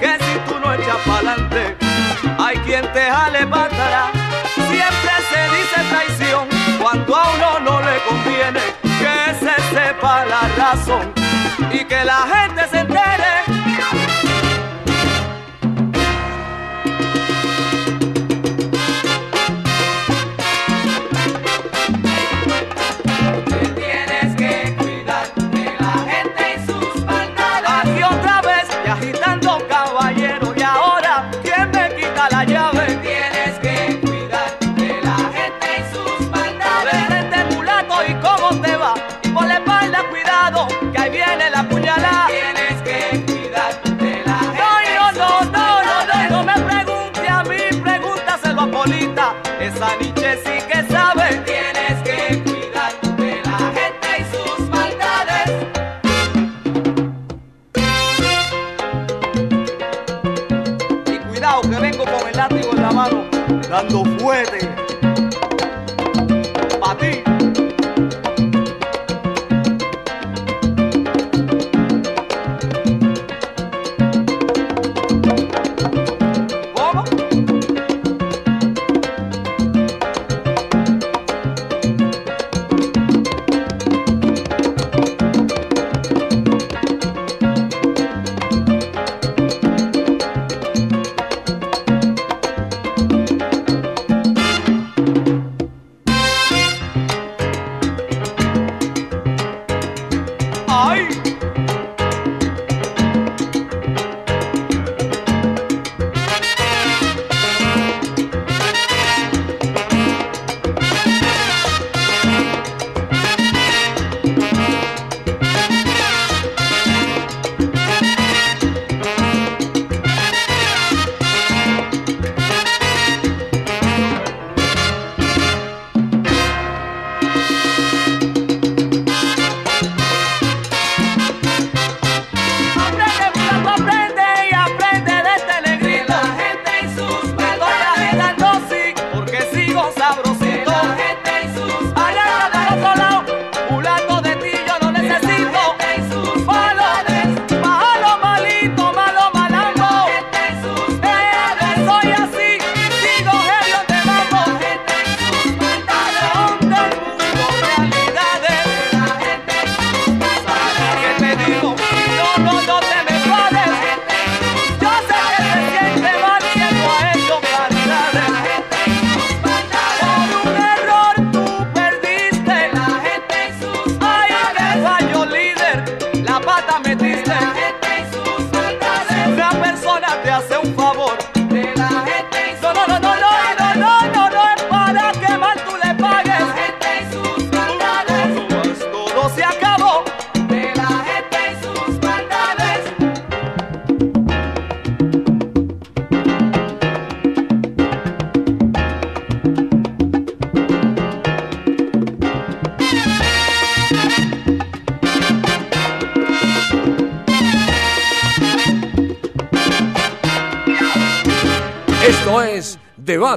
[0.00, 1.76] Que si tú no echas pa'lante,
[2.38, 3.40] hay quien te jale.
[4.70, 6.48] Siempre se dice traición
[6.80, 11.12] cuando a uno no le conviene que se sepa la razón
[11.72, 12.84] y que la gente se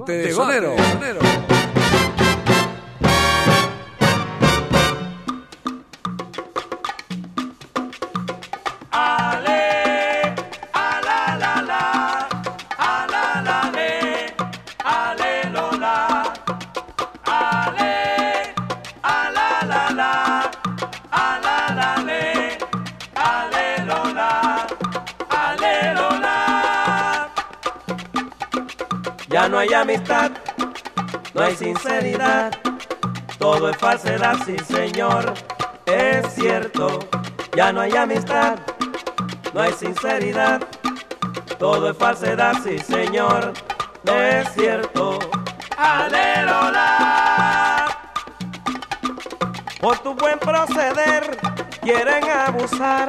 [0.05, 0.82] Debate de Sonero.
[29.63, 30.31] Hay amistad,
[31.33, 32.51] no hay sinceridad,
[33.39, 35.33] todo es falsedad, sí señor,
[35.85, 36.99] es cierto.
[37.55, 38.59] Ya no hay amistad,
[39.53, 40.61] no hay sinceridad,
[41.59, 43.53] todo es falsedad, sí señor,
[44.03, 45.17] es cierto.
[45.77, 47.85] Aleluya.
[49.79, 51.37] Por tu buen proceder
[51.81, 53.07] quieren abusar,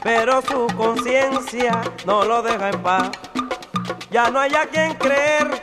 [0.00, 3.10] pero su conciencia no lo deja en paz.
[4.12, 5.61] Ya no hay a quien creer,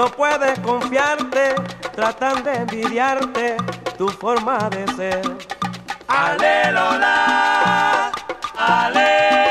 [0.00, 1.54] no puedes confiarte,
[1.94, 3.58] tratan de envidiarte
[3.98, 5.20] tu forma de ser.
[6.08, 7.16] Aleluya,
[8.56, 9.49] ale,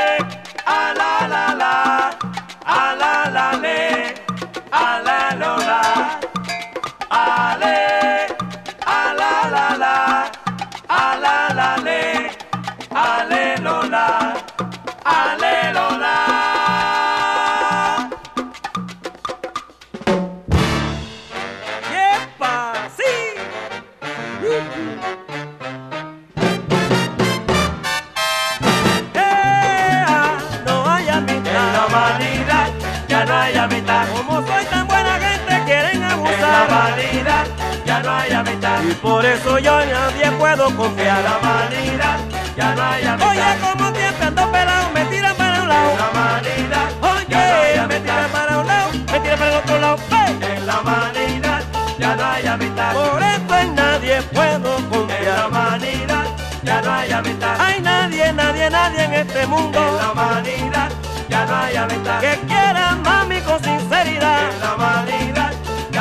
[38.82, 41.22] Y por eso yo en nadie puedo confiar.
[41.22, 42.18] La vanidad
[42.56, 43.30] ya no hay amistad.
[43.30, 45.90] Oye, como siempre ando pelado, me tiran para un lado.
[45.90, 49.96] En la vanidad Oye, me tiran para un lado, me tiran para el otro lado.
[50.40, 51.62] En la vanidad
[51.98, 52.92] ya no hay amistad.
[52.94, 55.20] Por eso en nadie puedo confiar.
[55.20, 56.24] En la vanidad
[56.62, 57.60] ya no hay amistad.
[57.60, 59.78] Hay nadie, nadie, nadie en este mundo.
[59.78, 60.90] En la vanidad
[61.28, 62.20] ya no hay amistad.
[62.20, 63.89] Que quiera mami con sinceridad.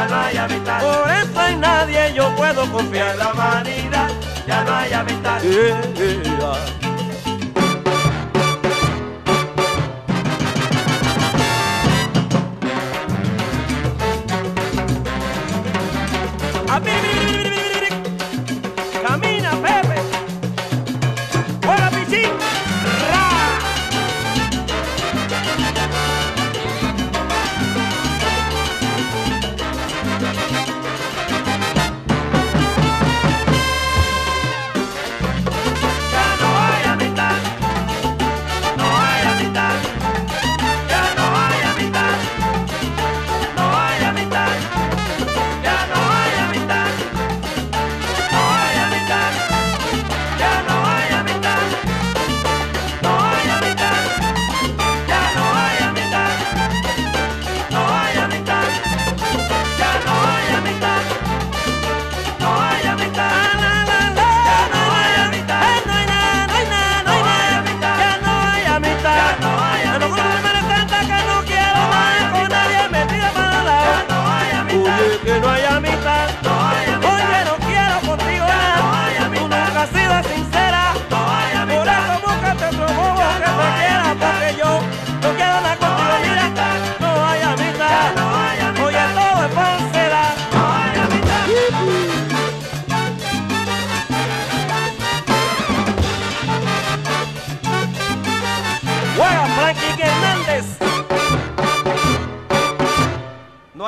[0.09, 0.81] No hay amistad.
[0.81, 3.11] Por eso en nadie yo puedo confiar.
[3.11, 4.09] En la vanidad
[4.47, 5.41] ya no hay amistad.
[5.41, 6.88] Camina,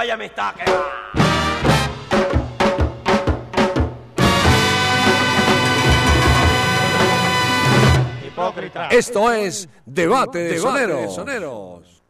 [0.01, 0.55] vaya amistad.
[8.89, 12.00] Esto es Debate de, Debate de soneros.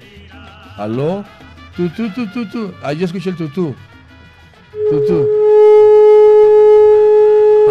[0.76, 1.24] ¿Aló?
[1.76, 2.72] Tutú, tutú, tutú.
[2.80, 3.74] Ahí yo escuché el tutú.
[4.88, 5.26] Tutú.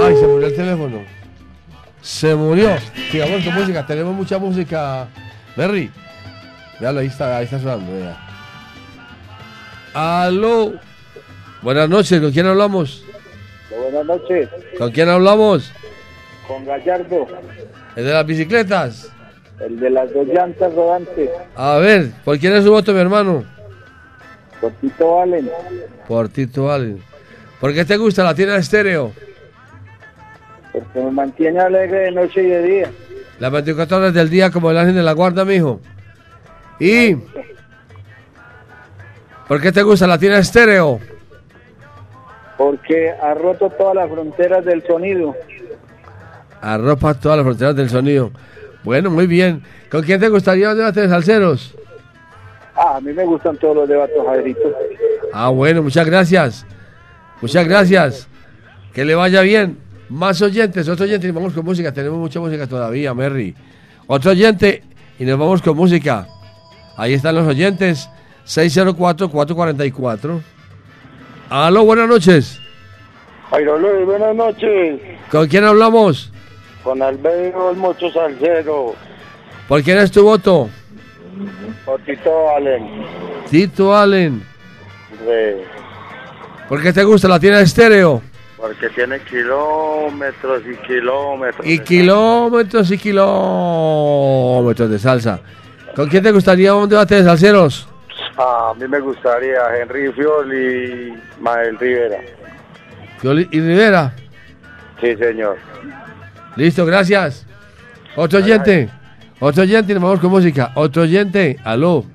[0.02, 1.02] Ay, se murió el teléfono.
[2.02, 2.70] Se murió.
[3.12, 3.86] Sigamos con música.
[3.86, 5.08] Tenemos mucha música.
[5.56, 5.92] Berry.
[6.80, 7.92] Véalo, ahí está, ahí está sonando.
[7.94, 8.18] vea.
[9.94, 10.74] Aló.
[11.62, 13.06] Buenas noches, ¿con quién hablamos?
[13.70, 15.72] Buenas noches, ¿Con quién hablamos?
[16.48, 17.26] con Gallardo,
[17.96, 19.10] ¿El de las bicicletas?
[19.62, 23.46] el de las dos llantas rodantes, A ver, ¿por quién es su voto, mi hermano?
[24.60, 25.50] por Tito Allen,
[26.08, 27.02] Por Tito Allen.
[27.62, 29.14] ¿Por qué te gusta la tienda estéreo?
[30.74, 32.92] Porque me mantiene alegre de noche y de día.
[33.40, 35.80] Las 24 horas del día como el ángel de la guarda, mijo.
[36.80, 37.16] ¿Y
[39.48, 41.00] por qué te gusta la tienda estéreo?
[42.58, 45.36] Porque ha roto todas las fronteras del sonido.
[46.62, 48.32] Arropa todas las fronteras del sonido.
[48.84, 49.64] Bueno, muy bien.
[49.92, 51.76] ¿Con quién te gustaría un debate de salseros?
[52.76, 54.74] Ah, a mí me gustan todos los debates, Jairito.
[55.32, 56.66] Ah, bueno, muchas gracias.
[57.42, 58.28] Muchas gracias.
[58.94, 59.78] Que le vaya bien.
[60.14, 61.92] Más oyentes, otro oyente y vamos con música.
[61.92, 63.56] Tenemos mucha música todavía, Merry.
[64.06, 64.84] Otro oyente
[65.18, 66.28] y nos vamos con música.
[66.98, 68.08] Ahí están los oyentes.
[68.46, 70.40] 604-444.
[71.50, 72.60] Aló, buenas noches.
[73.50, 75.02] Jairo Luis, buenas noches.
[75.32, 76.32] ¿Con quién hablamos?
[76.84, 78.94] Con Albedo el Mocho Salcero,
[79.68, 80.70] ¿Por quién es tu voto?
[81.86, 83.04] por Tito Allen.
[83.50, 84.44] Tito Allen.
[86.70, 88.22] ¿Por qué te gusta la tienda estéreo?
[88.64, 91.68] Porque tiene kilómetros y kilómetros.
[91.68, 95.42] Y kilómetros y kilómetros de salsa.
[95.94, 97.90] ¿Con quién te gustaría un debate de salseros?
[98.38, 102.22] A mí me gustaría Henry Fioli y Mael Rivera.
[103.18, 104.16] Fioli y Rivera.
[105.02, 105.58] Sí, señor.
[106.56, 107.46] Listo, gracias.
[108.16, 108.90] Otro oyente.
[109.42, 110.72] Otro oyente nos vamos con música.
[110.76, 111.58] Otro oyente.
[111.66, 112.06] Aló.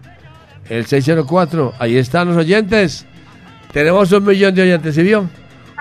[0.71, 1.75] El 604.
[1.79, 3.05] Ahí están los oyentes.
[3.71, 5.29] Tenemos un millón de oyentes, ¿sí vio?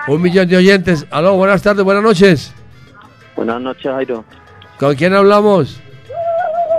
[0.06, 1.06] Un millón de oyentes.
[1.10, 2.54] Aló, buenas tardes, buenas noches.
[3.36, 4.24] Buenas noches, Jairo.
[4.78, 5.80] ¿Con quién hablamos?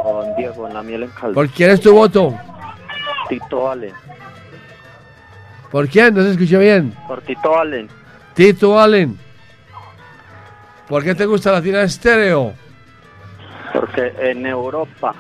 [0.04, 1.34] Con Diego en la miel en caldo.
[1.34, 2.34] ¿Por quién es tu voto?
[3.28, 3.94] Tito Allen.
[5.72, 6.16] ¿Por quién?
[6.16, 6.96] No se escuchó bien.
[7.08, 7.88] Por Tito Allen.
[8.34, 9.18] Tito Allen.
[10.88, 12.54] ¿Por qué te gusta la tira estéreo?
[13.72, 15.14] Porque en Europa,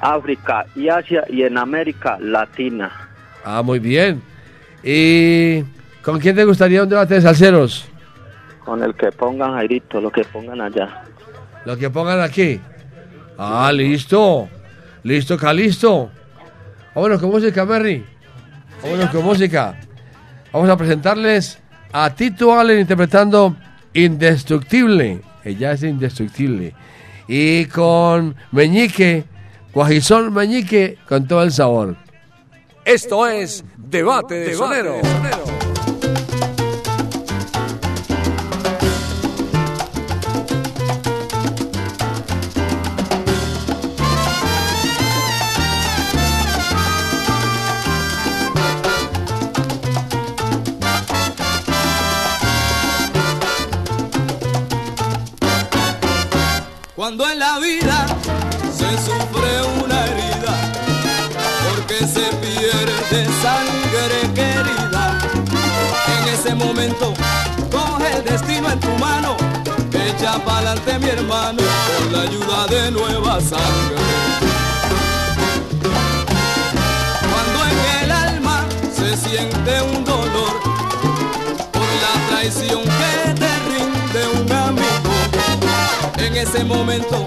[0.00, 2.92] África y Asia y en América Latina.
[3.42, 4.22] Ah, muy bien.
[4.84, 5.64] ¿Y
[6.06, 7.84] con quién te gustaría un debate de salseros?
[8.64, 11.02] Con el que pongan Jairito, lo que pongan allá.
[11.64, 12.60] Lo que pongan aquí.
[13.36, 14.48] Ah, listo.
[15.02, 16.08] Listo, Calisto.
[16.94, 18.06] Vámonos con música, Merry.
[18.84, 19.80] Vámonos con música.
[20.52, 21.58] Vamos a presentarles
[21.92, 23.56] a Tito Allen interpretando
[23.92, 25.22] Indestructible.
[25.42, 26.72] Ella es indestructible.
[27.26, 29.24] Y con Meñique,
[29.72, 31.96] Guajizón Meñique, con todo el sabor.
[32.84, 35.00] Esto es Debate de Sonero.
[35.00, 35.55] Cuando
[66.76, 67.14] momento
[67.70, 69.34] coge el destino en tu mano,
[69.92, 71.62] echa pa'lante mi hermano,
[71.98, 73.96] con la ayuda de nueva sangre.
[77.30, 80.54] Cuando en el alma se siente un dolor
[81.72, 85.12] por la traición que te rinde un amigo,
[86.18, 87.26] en ese momento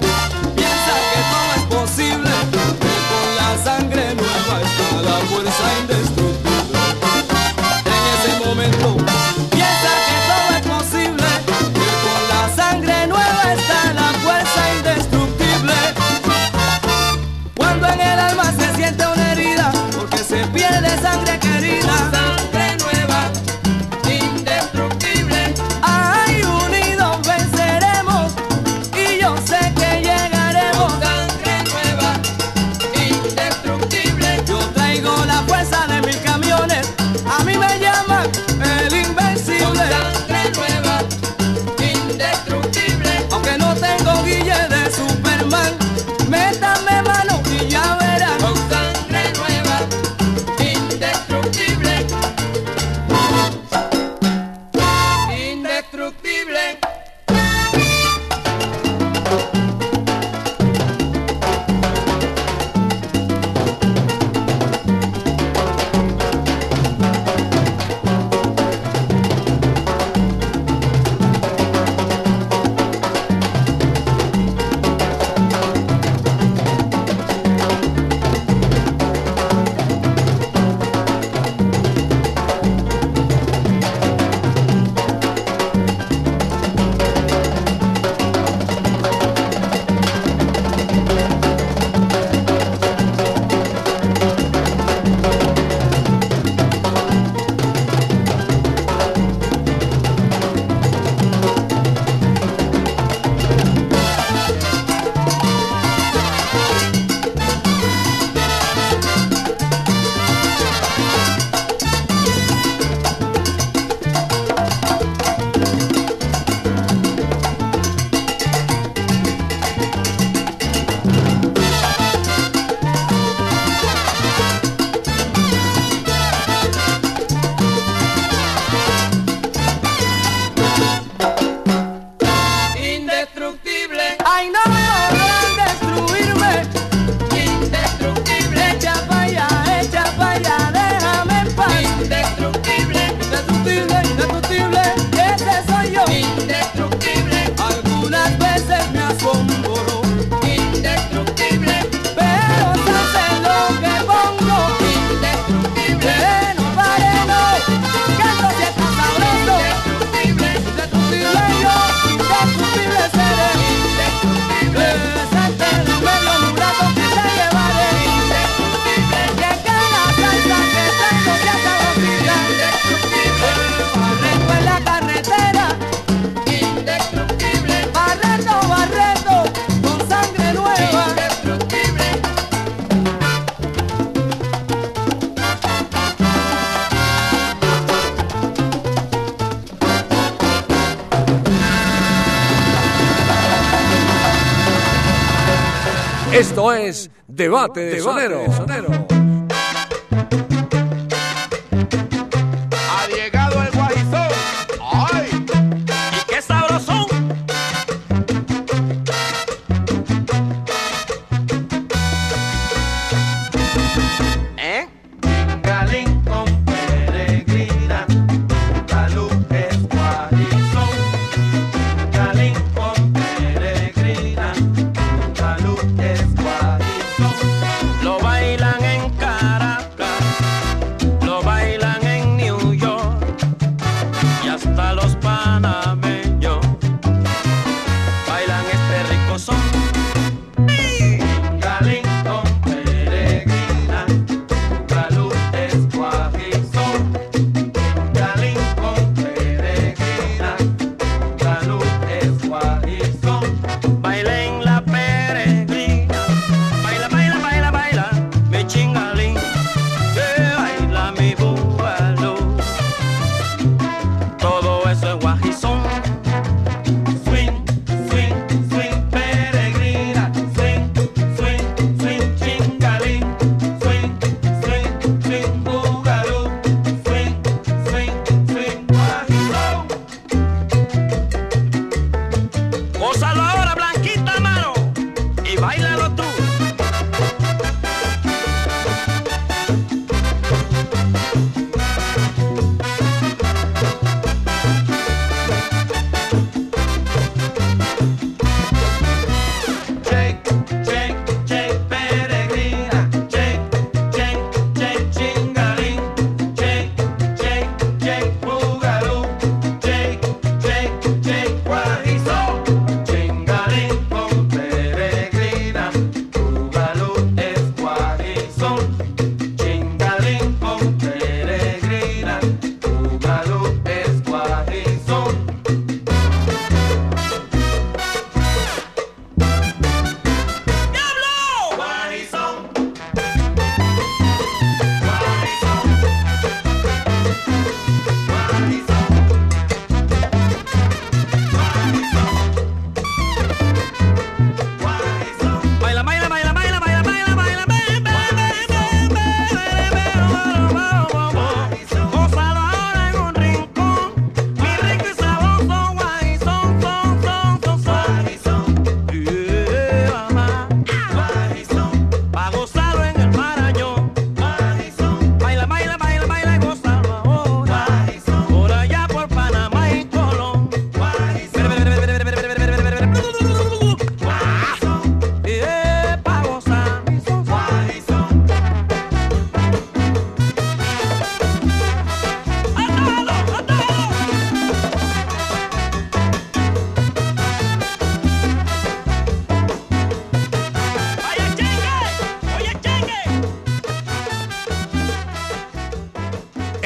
[196.74, 198.44] es Debate de Sonero.
[198.48, 199.29] Ha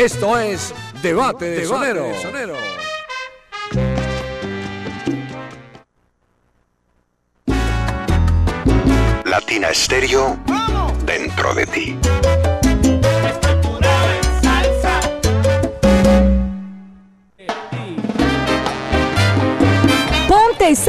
[0.03, 2.11] Esto es Debate de Sonero.
[9.23, 10.37] Latina Estéreo
[11.05, 11.97] dentro de ti.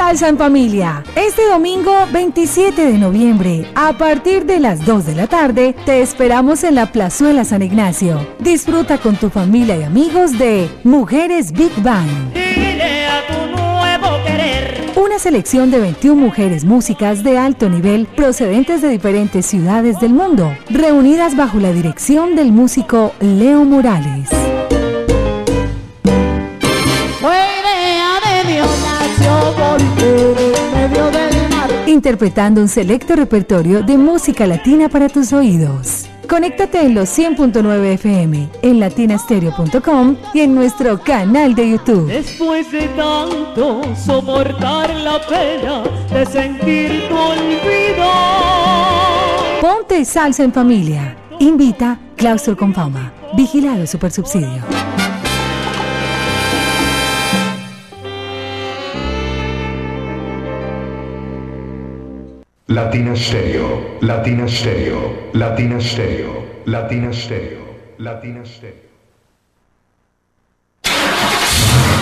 [0.04, 1.02] Salsa en familia.
[1.16, 6.62] Este domingo 27 de noviembre, a partir de las 2 de la tarde, te esperamos
[6.62, 8.20] en la Plazuela San Ignacio.
[8.38, 12.06] Disfruta con tu familia y amigos de Mujeres Big Bang.
[12.34, 14.92] Dile a tu nuevo querer.
[14.94, 20.54] Una selección de 21 mujeres músicas de alto nivel procedentes de diferentes ciudades del mundo,
[20.68, 24.28] reunidas bajo la dirección del músico Leo Morales.
[31.94, 36.06] Interpretando un selecto repertorio de música latina para tus oídos.
[36.28, 42.08] Conéctate en los 100.9 FM, en latinastereo.com y en nuestro canal de YouTube.
[42.08, 48.10] Después de tanto soportar la pena de sentir tu olvido.
[49.60, 51.16] Ponte salsa en familia.
[51.38, 53.12] Invita Claustro con Fama.
[53.36, 54.93] Vigilado Supersubsidio.
[62.74, 67.62] Latina Stereo, Latina Stereo, Latina Stereo, Latina Stereo,
[67.98, 68.83] Latina Stereo.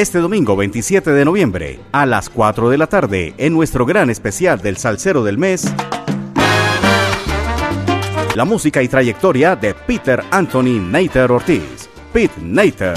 [0.00, 4.62] Este domingo 27 de noviembre, a las 4 de la tarde, en nuestro gran especial
[4.62, 5.70] del Salsero del Mes,
[8.34, 11.90] la música y trayectoria de Peter Anthony Nater Ortiz.
[12.14, 12.94] Pete Nater.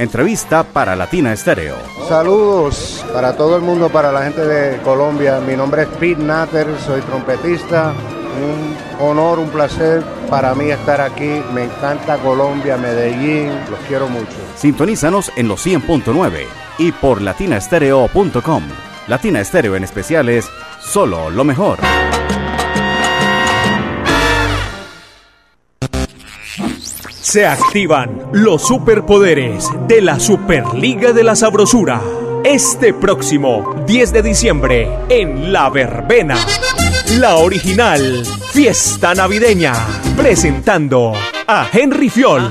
[0.00, 1.76] Entrevista para Latina Estéreo.
[2.08, 5.38] Saludos para todo el mundo, para la gente de Colombia.
[5.46, 7.92] Mi nombre es Pete Natter, soy trompetista.
[8.42, 11.42] Un honor, un placer para mí estar aquí.
[11.52, 14.36] Me encanta Colombia, Medellín, los quiero mucho.
[14.56, 16.44] Sintonízanos en los 100.9
[16.78, 18.62] y por latinastereo.com.
[19.06, 20.48] Latina Estéreo en especial es
[20.80, 21.78] solo lo mejor.
[27.34, 32.00] Se activan los superpoderes de la Superliga de la Sabrosura.
[32.44, 36.36] Este próximo 10 de diciembre en La Verbena.
[37.12, 39.74] La original Fiesta Navideña.
[40.16, 41.12] Presentando
[41.46, 42.50] a Henry Fiol.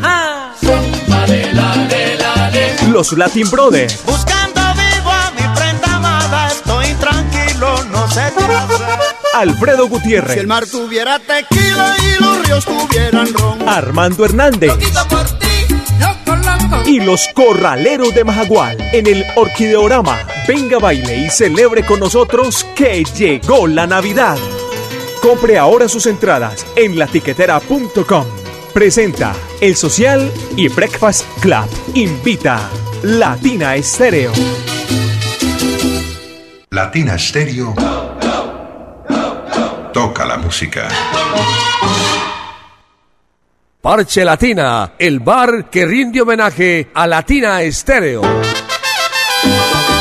[2.90, 4.04] Los Latin Brothers.
[4.06, 8.68] Buscando vivo a mi prenda amada, estoy tranquilo, no trata.
[9.34, 10.34] Alfredo Gutiérrez.
[10.34, 13.68] Si el mar tuviera tequila y los ríos tuvieran ron.
[13.68, 14.72] Armando Hernández.
[15.10, 15.73] por ti.
[16.86, 20.20] Y los corraleros de Majagual en el Orquideorama.
[20.48, 24.38] Venga, baile y celebre con nosotros que llegó la Navidad.
[25.22, 28.26] Compre ahora sus entradas en latiquetera.com.
[28.74, 31.68] Presenta El Social y Breakfast Club.
[31.94, 32.70] Invita
[33.04, 34.32] Latina Estéreo.
[36.70, 37.76] Latina Stereo.
[39.94, 40.88] Toca la música.
[43.84, 48.22] Parche Latina, el bar que rinde homenaje a Latina Estéreo.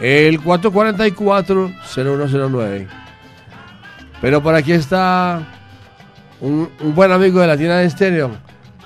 [0.00, 2.88] El 444-0109.
[4.20, 5.42] Pero por aquí está
[6.40, 8.32] un, buen amigo de la tienda de estéreo,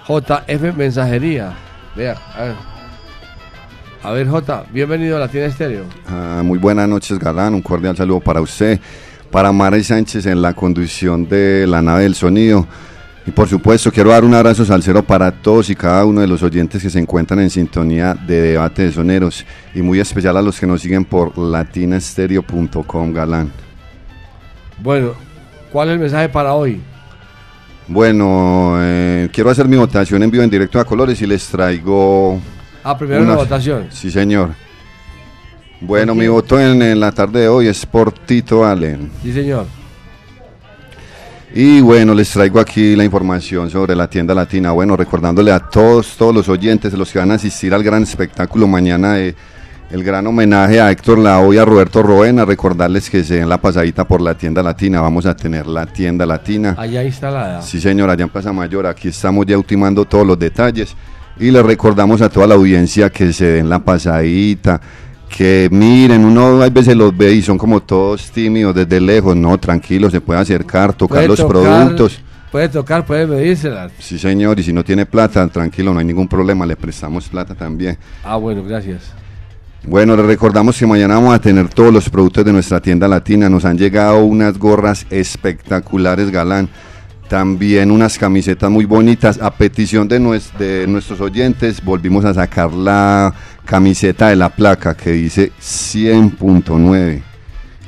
[0.06, 1.54] JF Mensajería.
[1.96, 2.54] Vea, a ver.
[4.02, 5.84] A ver, J, bienvenido a la tienda de estéreo.
[6.06, 7.54] Ah, muy buenas noches, Galán.
[7.54, 8.78] Un cordial saludo para usted,
[9.34, 12.68] para Mara y Sánchez en la conducción de la nave del sonido.
[13.26, 16.40] Y por supuesto, quiero dar un abrazo salsero para todos y cada uno de los
[16.44, 19.44] oyentes que se encuentran en sintonía de debate de soneros.
[19.74, 23.50] Y muy especial a los que nos siguen por latinastereo.com, Galán.
[24.80, 25.14] Bueno,
[25.72, 26.80] ¿cuál es el mensaje para hoy?
[27.88, 32.40] Bueno, eh, quiero hacer mi votación en vivo en directo a colores y les traigo.
[32.84, 33.88] Ah, primero la votación.
[33.90, 34.50] Sí, señor.
[35.86, 39.10] Bueno, mi voto en, en la tarde de hoy es por Tito Allen.
[39.22, 39.66] Sí, señor.
[41.54, 44.72] Y bueno, les traigo aquí la información sobre la tienda latina.
[44.72, 48.66] Bueno, recordándole a todos, todos los oyentes, los que van a asistir al gran espectáculo
[48.66, 49.34] mañana de
[49.90, 53.58] el gran homenaje a Héctor Lavoe y a Roberto Roena, recordarles que se den la
[53.58, 55.02] pasadita por la tienda latina.
[55.02, 56.74] Vamos a tener la tienda latina.
[56.78, 57.60] Allá instalada.
[57.60, 58.86] Sí, señor, allá en Plaza Mayor.
[58.86, 60.96] Aquí estamos ya ultimando todos los detalles.
[61.38, 64.80] Y les recordamos a toda la audiencia que se den la pasadita,
[65.36, 69.58] que miren, uno a veces los ve y son como todos tímidos desde lejos, no,
[69.58, 72.20] tranquilo, se puede acercar, tocar Puede los tocar, productos.
[72.52, 73.90] Puede tocar, puede medírsela.
[73.98, 77.54] Sí, señor, y si no tiene plata, tranquilo, no hay ningún problema, le prestamos plata
[77.56, 77.98] también.
[78.22, 79.12] Ah, bueno, gracias.
[79.86, 83.48] Bueno, les recordamos que mañana vamos a tener todos los productos de nuestra tienda latina.
[83.50, 86.68] Nos han llegado unas gorras espectaculares, galán.
[87.28, 89.40] También unas camisetas muy bonitas.
[89.42, 93.34] A petición de, nues- de nuestros oyentes, volvimos a sacar la
[93.64, 97.22] camiseta de la placa que dice 100.9,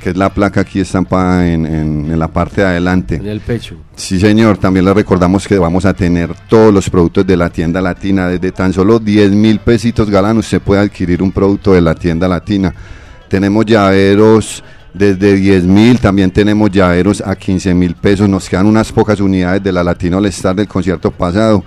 [0.01, 3.15] que es la placa aquí estampada en, en- en la parte de adelante.
[3.15, 3.75] En el pecho.
[3.95, 4.57] Sí, señor.
[4.57, 8.27] También le recordamos que vamos a tener todos los productos de la tienda latina.
[8.27, 12.27] Desde tan solo 10 mil pesitos galán, usted puede adquirir un producto de la tienda
[12.27, 12.73] latina.
[13.27, 14.63] Tenemos llaveros
[14.93, 18.27] desde 10 mil, también tenemos llaveros a 15 mil pesos.
[18.29, 21.63] Nos quedan unas pocas unidades de la Latino All Star del concierto pasado.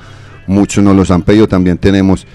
[0.47, 1.47] Muchos nos los han pedido.
[1.47, 2.27] También tenemos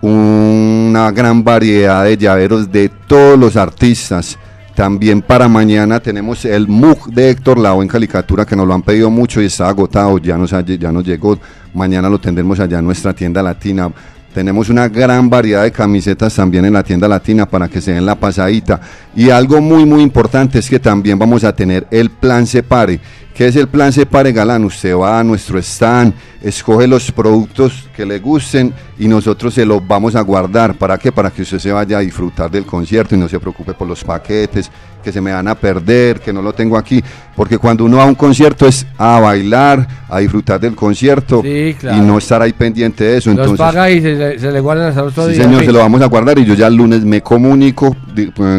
[0.00, 4.38] una gran variedad de llaveros de todos los artistas.
[4.74, 8.82] También para mañana tenemos el MUG de Héctor Lao en caricatura que nos lo han
[8.82, 11.38] pedido mucho y está agotado, ya nos, ya nos llegó.
[11.74, 13.90] Mañana lo tendremos allá en nuestra tienda latina.
[14.34, 18.06] Tenemos una gran variedad de camisetas también en la tienda latina para que se den
[18.06, 18.80] la pasadita.
[19.16, 23.00] Y algo muy muy importante es que también vamos a tener el plan Separe.
[23.34, 24.64] ¿Qué es el plan Separe Galán?
[24.64, 29.86] Usted va a nuestro stand, escoge los productos que le gusten y nosotros se los
[29.86, 30.74] vamos a guardar.
[30.74, 31.10] ¿Para qué?
[31.10, 34.04] Para que usted se vaya a disfrutar del concierto y no se preocupe por los
[34.04, 34.70] paquetes,
[35.02, 37.02] que se me van a perder, que no lo tengo aquí.
[37.36, 41.74] Porque cuando uno va a un concierto es a bailar, a disfrutar del concierto Sí,
[41.78, 41.96] claro.
[41.98, 43.30] y no estar ahí pendiente de eso.
[43.30, 45.44] Los Entonces, paga y se, le- se le guardan hasta otro Sí, día.
[45.44, 47.96] señor, se lo vamos a guardar y yo ya el lunes me comunico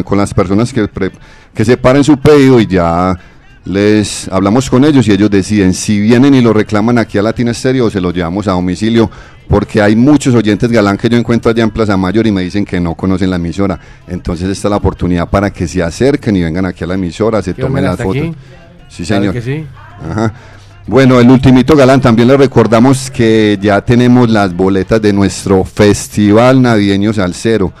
[0.04, 1.12] con las personas que, pre-
[1.54, 3.16] que separen su pedido y ya
[3.64, 7.52] les hablamos con ellos y ellos deciden si vienen y lo reclaman aquí a Latina
[7.52, 9.08] Estéreo o se lo llevamos a domicilio
[9.48, 12.64] porque hay muchos oyentes galán que yo encuentro allá en Plaza Mayor y me dicen
[12.64, 13.78] que no conocen la emisora.
[14.08, 17.40] Entonces esta es la oportunidad para que se acerquen y vengan aquí a la emisora,
[17.42, 18.16] se ¿Que tomen las fotos.
[18.16, 18.34] aquí?
[18.88, 19.34] Sí, Claro señor.
[19.34, 19.66] que sí.
[20.10, 20.32] Ajá.
[20.86, 26.60] Bueno, el ultimito galán, también le recordamos que ya tenemos las boletas de nuestro Festival
[26.60, 27.72] Navideño Salcero,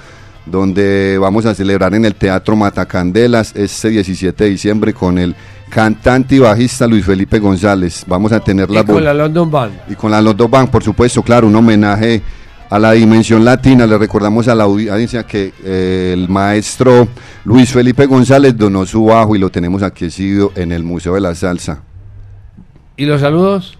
[0.46, 5.34] donde vamos a celebrar en el Teatro Matacandelas este 17 de diciembre con el
[5.72, 8.04] cantante y bajista Luis Felipe González.
[8.06, 9.72] Vamos a tener Y la con bol- la London Band.
[9.88, 12.20] y con la London Bank, por supuesto, claro, un homenaje
[12.68, 13.86] a la dimensión latina.
[13.86, 17.08] Le recordamos a la audiencia que eh, el maestro
[17.46, 20.08] Luis Felipe González donó su bajo y lo tenemos aquí
[20.56, 21.80] en el Museo de la Salsa.
[22.96, 23.78] ¿Y los saludos?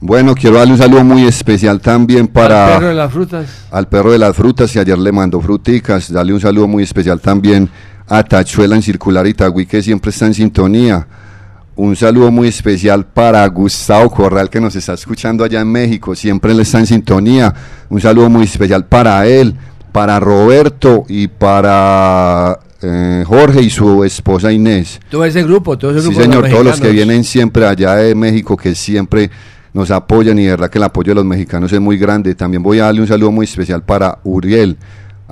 [0.00, 3.46] Bueno, quiero darle un saludo muy especial también para Al perro de las frutas.
[3.70, 6.12] al perro de las frutas que ayer le mandó fruticas.
[6.12, 7.70] Darle un saludo muy especial también
[8.08, 11.06] a Tachuela en Circular Itagüí que siempre está en sintonía.
[11.74, 16.14] Un saludo muy especial para Gustavo Corral que nos está escuchando allá en México.
[16.14, 17.52] Siempre él está en sintonía.
[17.88, 19.54] Un saludo muy especial para él,
[19.90, 25.00] para Roberto y para eh, Jorge y su esposa Inés.
[25.10, 26.20] Todo ese grupo, todo ese Sí, grupo.
[26.20, 29.30] de señor, todos los que vienen siempre allá de México, que siempre
[29.72, 32.34] nos apoyan y de verdad que el apoyo de los mexicanos es muy grande.
[32.34, 34.76] También voy a darle un saludo muy especial para Uriel,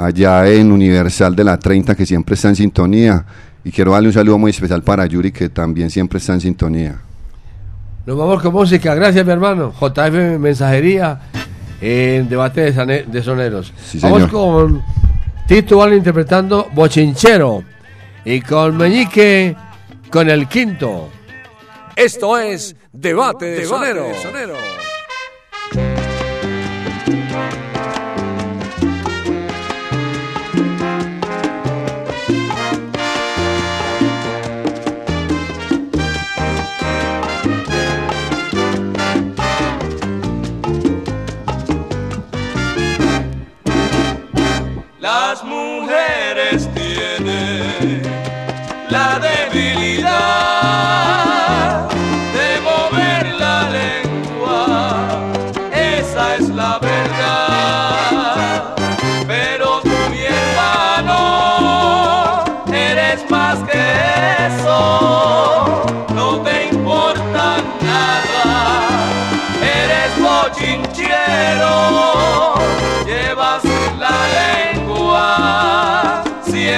[0.04, 3.24] allá en Universal de la 30, que siempre está en sintonía.
[3.64, 6.98] Y quiero darle un saludo muy especial para Yuri, que también siempre está en sintonía.
[8.06, 8.94] Nos vamos con música.
[8.94, 9.72] Gracias, mi hermano.
[9.78, 11.20] JF Mensajería
[11.80, 13.72] en debate de, sane- de soneros.
[13.84, 14.82] Sí, vamos con
[15.46, 17.62] Tito Vale interpretando Bochinchero.
[18.24, 19.54] Y con Meñique
[20.10, 21.08] con el quinto.
[21.96, 24.06] Esto es Debate de Sonero.
[45.10, 45.59] Las mujeres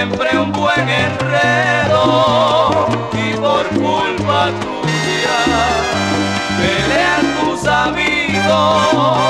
[0.02, 5.44] siempre un buen enredo y por culpa tuya
[6.58, 9.20] pelean tus amigos,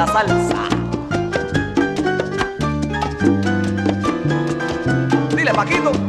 [0.00, 0.68] la salsa.
[5.36, 5.99] Dile, Paquito.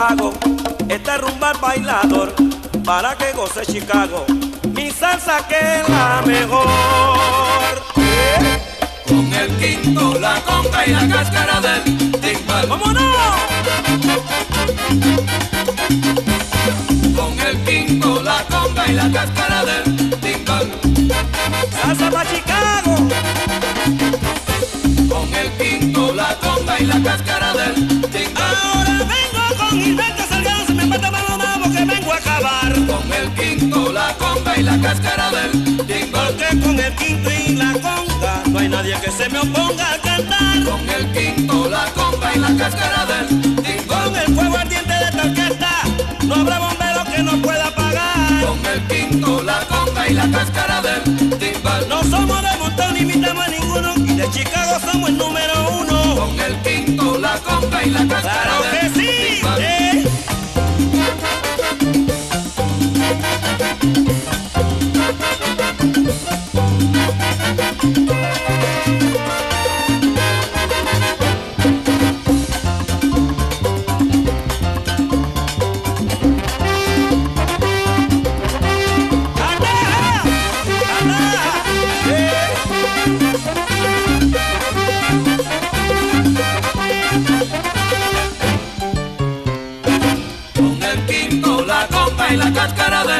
[0.00, 0.32] hago
[0.88, 2.32] este rumba bailador
[2.84, 4.24] para que goce Chicago.
[4.74, 6.66] Mi salsa que es la mejor.
[9.06, 11.82] Con el quinto, la conga y la cáscara del
[12.20, 12.66] timbal.
[12.66, 13.02] ¡Vámonos!
[17.16, 20.70] Con el quinto, la conga y la cáscara del timbal.
[21.82, 22.49] Salsa pa' chica.
[34.62, 36.26] la cáscara del timbal.
[36.26, 39.98] Porque con el quinto y la conga no hay nadie que se me oponga a
[39.98, 40.64] cantar.
[40.64, 43.28] Con el quinto, la conga y la cáscara del
[43.62, 44.04] timbal.
[44.04, 45.70] Con el fuego ardiente de esta orquesta
[46.26, 48.46] no habrá bombero que no pueda apagar.
[48.46, 51.88] Con el quinto, la conga y la cáscara del timbal.
[51.88, 56.16] No somos de montón ni imitamos a ninguno y de Chicago somos el número uno.
[56.16, 58.79] Con el quinto, la conga y la cáscara del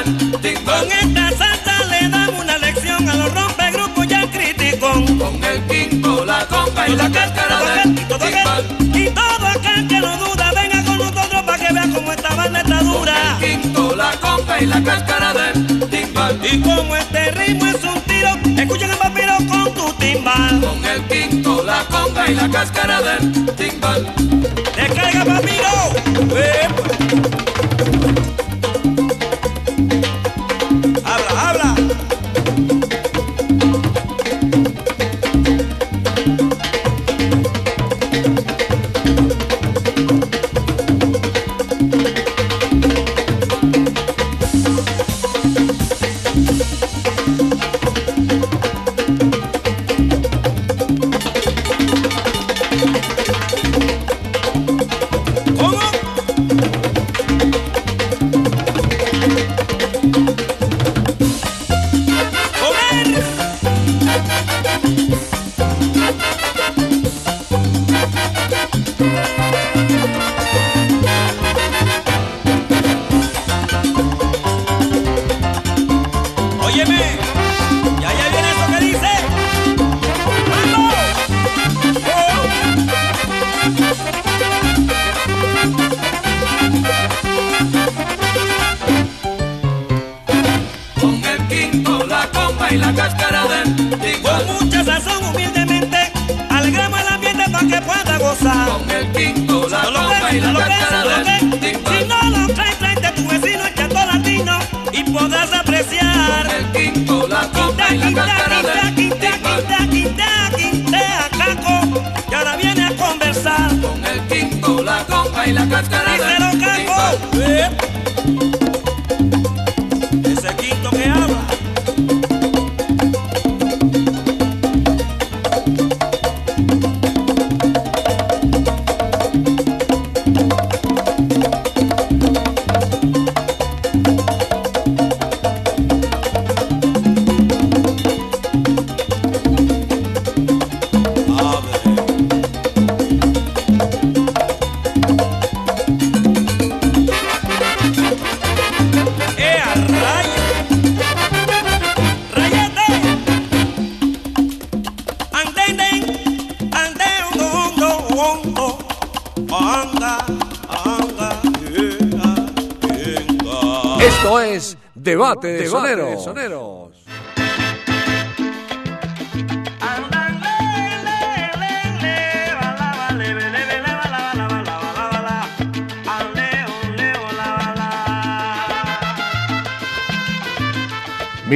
[0.05, 4.93] Con esta salsa le damos una lección a los rompegrupos ya críticos.
[4.93, 8.65] Con el quinto, la conga y la cáscara aquel, todo timbal.
[8.65, 12.35] aquel, y todo aquel que no duda, venga con nosotros para que vea cómo esta
[12.35, 13.37] banda está dura.
[13.39, 16.41] Con el quinto, la conga y la cáscara del timbal.
[16.51, 20.61] Y como este ritmo es un tiro, escuchen el papiro con tu timbal.
[20.61, 24.15] Con el quinto, la conga y la cáscara del timbal.
[24.77, 26.39] Descarga papiro.
[26.39, 27.00] Epa.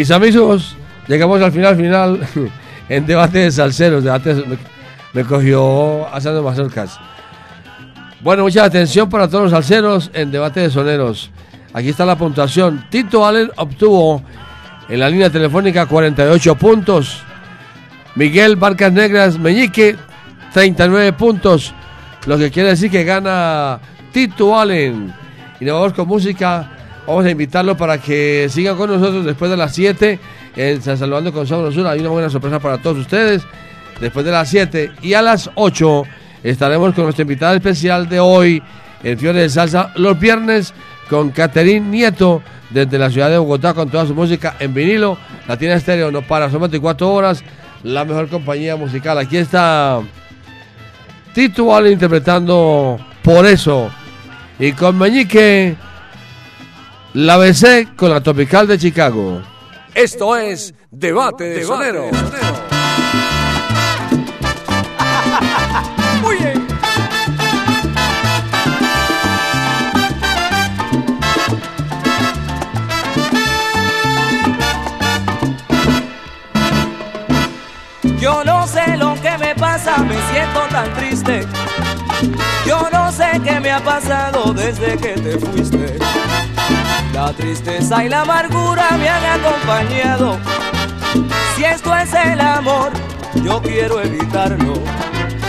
[0.04, 0.76] Mis amigos,
[1.08, 2.20] llegamos al final final
[2.90, 4.04] en debate de salseros.
[4.04, 4.34] Debate
[5.14, 7.00] me, cogió haciendo mazorcas.
[8.20, 11.30] Bueno, mucha atención para todos los salseros en debate de soneros.
[11.72, 12.84] Aquí está la puntuación.
[12.90, 14.22] Tito Allen obtuvo
[14.90, 17.22] en la línea telefónica 48 puntos.
[18.14, 19.96] Miguel Barcas Negras Meñique
[20.52, 21.72] 39 puntos.
[22.26, 23.80] Lo que quiere decir que gana
[24.12, 25.14] Tito Allen.
[25.60, 26.73] Y nos vamos con música.
[27.06, 30.18] Vamos a invitarlo para que sigan con nosotros después de las 7
[30.56, 31.90] en San Salvador con Sabrosura.
[31.90, 33.42] Hay una buena sorpresa para todos ustedes.
[34.00, 36.02] Después de las 7 y a las 8
[36.42, 38.62] estaremos con nuestra invitada especial de hoy
[39.02, 40.72] en Fiore de Salsa los viernes
[41.10, 45.18] con Caterín Nieto desde la ciudad de Bogotá con toda su música en vinilo.
[45.46, 47.44] Latina Estéreo no para, son 24 horas,
[47.82, 49.18] la mejor compañía musical.
[49.18, 50.00] Aquí está
[51.34, 53.90] Tito Allen interpretando Por eso.
[54.58, 55.76] Y con Meñique
[57.14, 59.40] la besé con la Tropical de Chicago.
[59.94, 61.64] Esto es Debate de.
[66.22, 66.66] Muy bien.
[78.18, 79.98] Yo no sé lo que me pasa?
[79.98, 81.46] Me siento tan triste.
[82.66, 85.98] Yo no sé qué me ha pasado desde que te fuiste.
[87.14, 90.36] La tristeza y la amargura me han acompañado.
[91.54, 92.90] Si esto es el amor,
[93.36, 94.74] yo quiero evitarlo.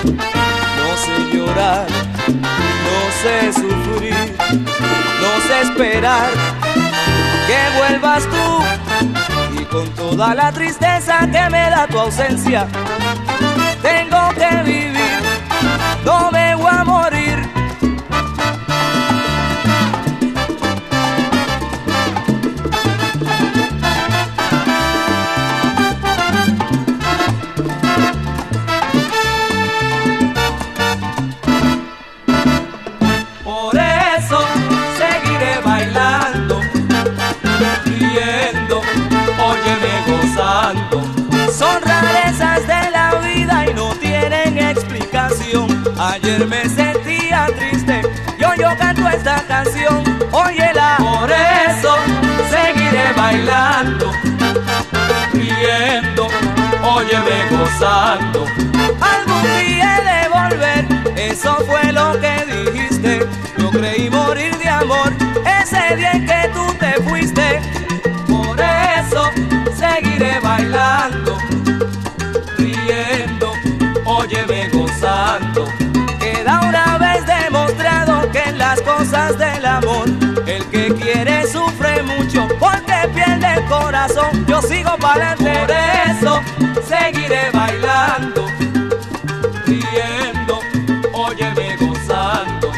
[0.05, 1.87] No sé llorar,
[2.27, 6.29] no sé sufrir, no sé esperar
[7.47, 9.59] que vuelvas tú.
[9.59, 12.67] Y con toda la tristeza que me da tu ausencia,
[13.81, 15.19] tengo que vivir,
[16.05, 17.14] no me voy a morir.
[41.57, 45.85] Son rarezas de la vida y no tienen explicación.
[45.97, 48.01] Ayer me sentía triste
[48.37, 50.03] y yo canto esta canción.
[50.33, 51.95] Óyela, por eso
[52.49, 54.11] seguiré bailando,
[55.31, 56.27] riendo,
[56.83, 58.45] óyeme gozando.
[58.99, 60.85] Algún día he de volver,
[61.17, 63.25] eso fue lo que dijiste.
[63.57, 65.13] Yo creí morir de amor
[65.61, 66.34] ese día en que
[82.59, 84.45] porque pierde el corazón.
[84.47, 86.41] Yo sigo para por eso
[86.87, 88.47] seguiré bailando,
[89.65, 90.59] riendo,
[91.13, 92.71] óyeme gozando.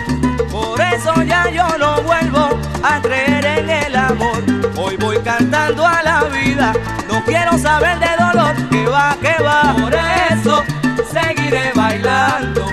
[0.51, 2.49] Por eso ya yo no vuelvo
[2.83, 4.43] a creer en el amor.
[4.77, 6.73] Hoy voy cantando a la vida,
[7.09, 9.75] no quiero saber de dolor, que va, que va.
[9.79, 10.63] Por eso
[11.11, 12.67] seguiré bailando,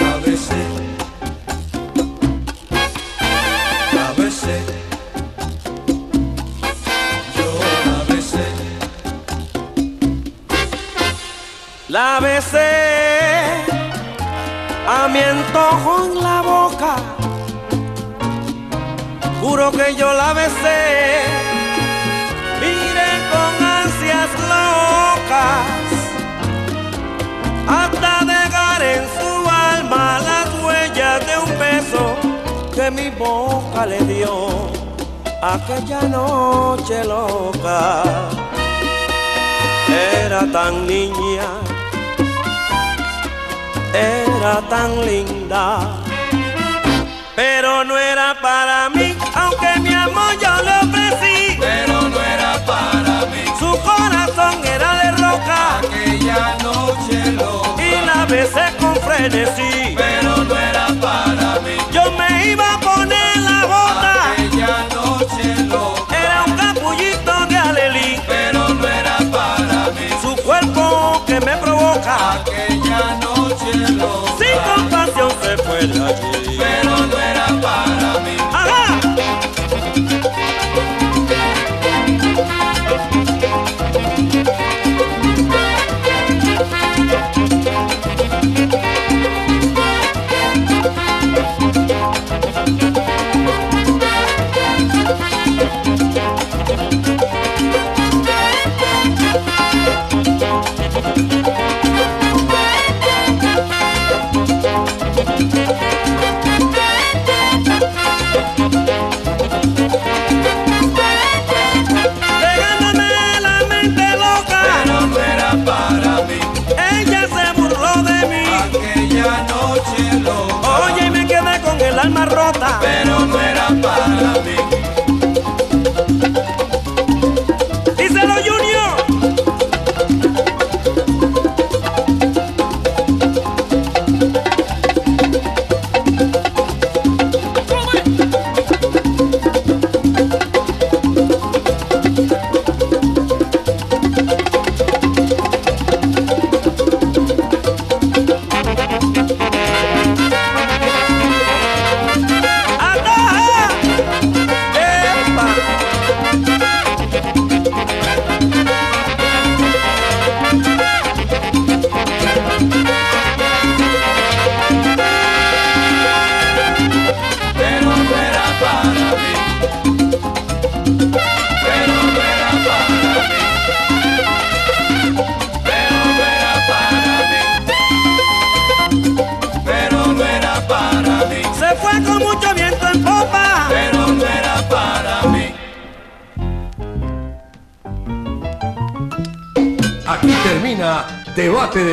[0.00, 0.62] la besé,
[3.92, 4.58] la besé,
[7.78, 8.46] la besé,
[11.88, 12.72] La besé
[14.88, 16.94] a mi antojo en la boca.
[19.40, 21.22] Juro que yo la besé.
[22.60, 25.81] Miré con ansias locas
[31.92, 32.16] beso
[32.74, 34.48] que mi boca le dio
[35.42, 38.02] aquella noche loca.
[40.24, 41.48] Era tan niña
[43.94, 45.80] era tan linda,
[47.36, 53.26] pero no era para mí, aunque mi amor yo le ofrecí, pero no era para
[53.26, 53.44] mí.
[53.58, 59.94] su corazón era de roca, Aquella noche lo y la besé con frenesí,
[62.54, 62.91] yo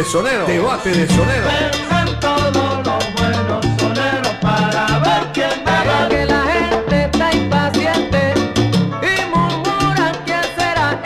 [0.10, 0.48] Sonero.
[0.48, 1.48] Debate de Sonero.
[1.48, 2.53] Vengan todos
[2.84, 8.34] los buenos soneros para ver quién me Que la gente está impaciente
[9.03, 10.99] y murmuran quién será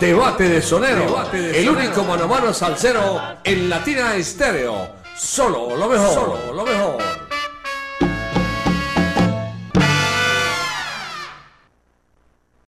[0.00, 1.22] Debate de Sonero.
[1.34, 4.92] el único mano a mano salsero en Latina Estéreo.
[5.14, 6.14] Solo lo mejor.
[6.14, 6.43] Solo lo mejor.